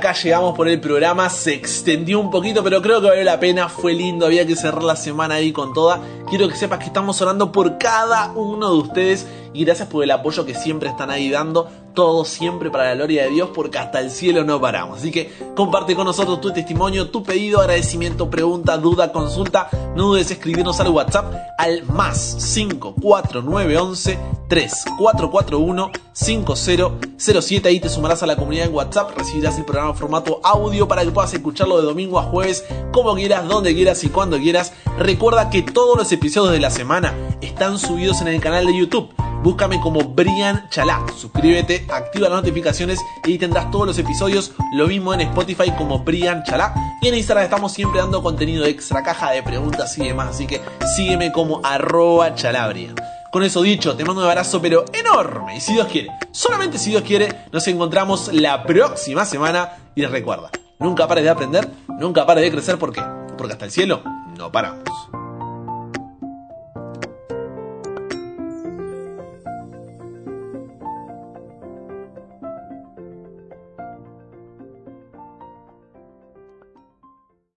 Acá 0.00 0.14
llegamos 0.14 0.56
por 0.56 0.66
el 0.66 0.80
programa. 0.80 1.28
Se 1.28 1.52
extendió 1.52 2.18
un 2.20 2.30
poquito, 2.30 2.64
pero 2.64 2.80
creo 2.80 3.02
que 3.02 3.08
valió 3.08 3.22
la 3.22 3.38
pena. 3.38 3.68
Fue 3.68 3.92
lindo, 3.92 4.24
había 4.24 4.46
que 4.46 4.56
cerrar 4.56 4.82
la 4.82 4.96
semana 4.96 5.34
ahí 5.34 5.52
con 5.52 5.74
toda. 5.74 6.00
Quiero 6.28 6.48
que 6.48 6.56
sepas 6.56 6.78
que 6.78 6.86
estamos 6.86 7.20
orando 7.20 7.52
por 7.52 7.76
cada 7.76 8.32
uno 8.32 8.70
de 8.70 8.78
ustedes 8.78 9.26
y 9.52 9.64
gracias 9.64 9.88
por 9.88 10.02
el 10.02 10.10
apoyo 10.10 10.46
que 10.46 10.54
siempre 10.54 10.88
están 10.88 11.10
ahí 11.10 11.28
dando. 11.28 11.68
Todo 11.94 12.24
siempre 12.24 12.70
para 12.70 12.84
la 12.84 12.94
gloria 12.94 13.24
de 13.24 13.30
Dios, 13.30 13.50
porque 13.54 13.78
hasta 13.78 14.00
el 14.00 14.10
cielo 14.10 14.44
no 14.44 14.60
paramos. 14.60 14.98
Así 14.98 15.10
que 15.10 15.32
comparte 15.56 15.94
con 15.96 16.04
nosotros 16.04 16.40
tu 16.40 16.52
testimonio, 16.52 17.10
tu 17.10 17.22
pedido, 17.22 17.60
agradecimiento, 17.60 18.30
pregunta, 18.30 18.76
duda, 18.78 19.12
consulta. 19.12 19.68
No 19.96 20.08
dudes 20.08 20.30
escribirnos 20.30 20.78
al 20.80 20.88
WhatsApp 20.88 21.34
al 21.58 21.82
más 21.84 22.36
54911 22.54 24.18
3441 24.48 25.90
5007. 26.12 27.68
Ahí 27.68 27.80
te 27.80 27.88
sumarás 27.88 28.22
a 28.22 28.26
la 28.26 28.36
comunidad 28.36 28.66
en 28.66 28.74
WhatsApp, 28.74 29.16
recibirás 29.16 29.58
el 29.58 29.64
programa 29.64 29.90
en 29.90 29.96
formato 29.96 30.40
audio 30.44 30.86
para 30.86 31.04
que 31.04 31.10
puedas 31.10 31.32
escucharlo 31.34 31.80
de 31.80 31.86
domingo 31.86 32.18
a 32.18 32.22
jueves, 32.22 32.64
como 32.92 33.14
quieras, 33.14 33.48
donde 33.48 33.74
quieras 33.74 34.02
y 34.04 34.08
cuando 34.08 34.38
quieras. 34.38 34.72
Recuerda 34.98 35.50
que 35.50 35.62
todos 35.62 35.96
los 35.96 36.12
episodios 36.12 36.52
de 36.52 36.60
la 36.60 36.70
semana 36.70 37.14
están 37.40 37.78
subidos 37.78 38.20
en 38.20 38.28
el 38.28 38.40
canal 38.40 38.66
de 38.66 38.76
YouTube 38.76 39.10
búscame 39.42 39.80
como 39.80 40.00
Brian 40.00 40.68
Chalá. 40.70 41.04
Suscríbete, 41.16 41.86
activa 41.92 42.28
las 42.28 42.42
notificaciones 42.42 43.00
y 43.24 43.38
tendrás 43.38 43.70
todos 43.70 43.86
los 43.86 43.98
episodios. 43.98 44.52
Lo 44.72 44.86
mismo 44.86 45.14
en 45.14 45.22
Spotify 45.22 45.72
como 45.76 46.00
Brian 46.00 46.42
Chalá. 46.44 46.74
Y 47.00 47.08
en 47.08 47.14
Instagram 47.14 47.44
estamos 47.44 47.72
siempre 47.72 48.00
dando 48.00 48.22
contenido 48.22 48.64
extra, 48.64 49.02
caja 49.02 49.30
de 49.30 49.42
preguntas 49.42 49.96
y 49.98 50.08
demás. 50.08 50.28
Así 50.30 50.46
que 50.46 50.60
sígueme 50.96 51.32
como 51.32 51.60
arroba 51.64 52.34
chalabria. 52.34 52.94
Con 53.30 53.44
eso 53.44 53.62
dicho, 53.62 53.96
te 53.96 54.04
mando 54.04 54.22
un 54.22 54.28
abrazo 54.28 54.60
pero 54.60 54.84
enorme. 54.92 55.56
Y 55.56 55.60
si 55.60 55.74
Dios 55.74 55.86
quiere, 55.86 56.10
solamente 56.32 56.78
si 56.78 56.90
Dios 56.90 57.02
quiere, 57.02 57.46
nos 57.52 57.66
encontramos 57.68 58.32
la 58.32 58.64
próxima 58.64 59.24
semana. 59.24 59.70
Y 59.94 60.04
recuerda, 60.04 60.50
nunca 60.78 61.06
pares 61.06 61.24
de 61.24 61.30
aprender, 61.30 61.68
nunca 61.88 62.26
pares 62.26 62.42
de 62.42 62.50
crecer. 62.50 62.78
¿Por 62.78 62.92
qué? 62.92 63.02
Porque 63.38 63.52
hasta 63.52 63.64
el 63.64 63.70
cielo 63.70 64.02
no 64.36 64.50
paramos. 64.50 65.19